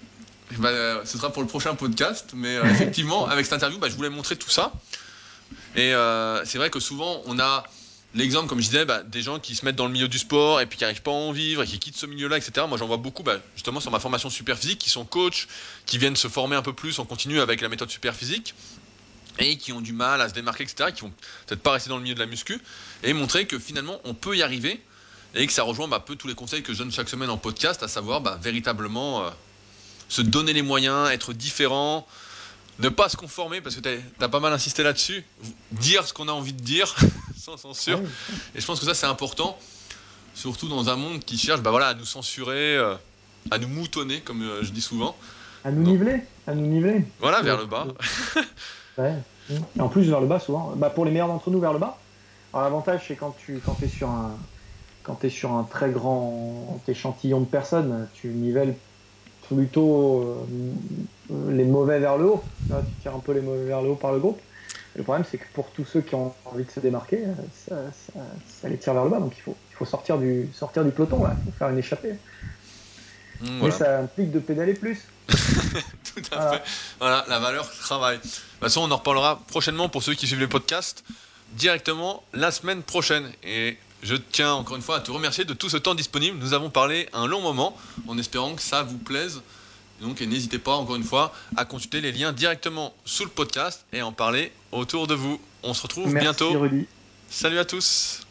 [0.57, 2.31] Bah, euh, ce sera pour le prochain podcast.
[2.35, 4.73] Mais effectivement, avec cette interview, bah, je voulais montrer tout ça.
[5.75, 5.93] Et
[6.45, 7.63] c'est vrai que souvent, on a
[8.15, 10.61] l'exemple, comme je disais, bah, des gens qui se mettent dans le milieu du sport
[10.61, 12.65] et puis qui n'arrivent pas à en vivre et qui quittent ce milieu-là, etc.
[12.67, 13.23] Moi, j'en vois beaucoup,
[13.55, 15.47] justement, sur ma formation super physique, qui sont coachs,
[15.85, 18.53] qui viennent se former un peu plus en continu avec la méthode super physique
[19.39, 21.13] et qui ont du mal à se démarquer, etc., qui vont
[21.45, 22.59] peut-être pas rester dans le milieu de la muscu,
[23.03, 24.81] et montrer que finalement, on peut y arriver
[25.35, 27.29] et que ça rejoint bah, un peu tous les conseils que je donne chaque semaine
[27.29, 29.29] en podcast, à savoir bah, véritablement euh,
[30.09, 32.07] se donner les moyens, être différent,
[32.79, 35.23] ne pas se conformer, parce que tu as, as, pas mal insisté là-dessus,
[35.71, 36.95] dire ce qu'on a envie de dire,
[37.47, 38.01] sans censure.
[38.55, 39.57] Et je pense que ça, c'est important.
[40.33, 42.95] surtout dans un monde qui cherche bah, voilà, à nous censurer, euh,
[43.51, 45.15] à nous moutonner, comme euh, je dis souvent.
[45.63, 47.05] À nous niveler, à nous niveler.
[47.19, 47.87] Voilà, vers le bas.
[48.97, 49.13] ouais.
[49.49, 50.73] Et en plus, vers le bas, souvent.
[50.75, 51.97] Bah, pour les meilleurs d'entre nous, vers le bas.
[52.51, 54.37] Alors, l'avantage, c'est quand tu quand es sur un
[55.03, 58.75] quand es sur un très grand échantillon de personnes, tu nivelles
[59.47, 60.45] plutôt
[61.31, 62.43] euh, les mauvais vers le haut.
[62.67, 64.41] tu tires un peu les mauvais vers le haut par le groupe.
[64.97, 67.19] Le problème, c'est que pour tous ceux qui ont envie de se démarquer,
[67.67, 67.75] ça,
[68.61, 69.19] ça, les tire vers le bas.
[69.19, 72.15] Donc il faut, il faut sortir, du, sortir du peloton, il faut faire une échappée.
[73.39, 74.99] Mmh, Mais ça implique de pédaler plus.
[75.27, 76.51] Tout à voilà.
[76.53, 76.63] fait.
[76.99, 78.17] Voilà, la valeur travail.
[78.17, 81.03] De toute façon, on en reparlera prochainement pour ceux qui suivent les podcasts
[81.53, 83.31] directement la semaine prochaine.
[83.43, 86.39] Et je tiens encore une fois à te remercier de tout ce temps disponible.
[86.39, 87.77] Nous avons parlé un long moment
[88.07, 89.41] en espérant que ça vous plaise.
[90.01, 94.01] Donc n'hésitez pas encore une fois à consulter les liens directement sous le podcast et
[94.01, 95.39] en parler autour de vous.
[95.63, 96.59] On se retrouve Merci, bientôt.
[96.59, 96.87] Rudy.
[97.29, 98.26] Salut à tous.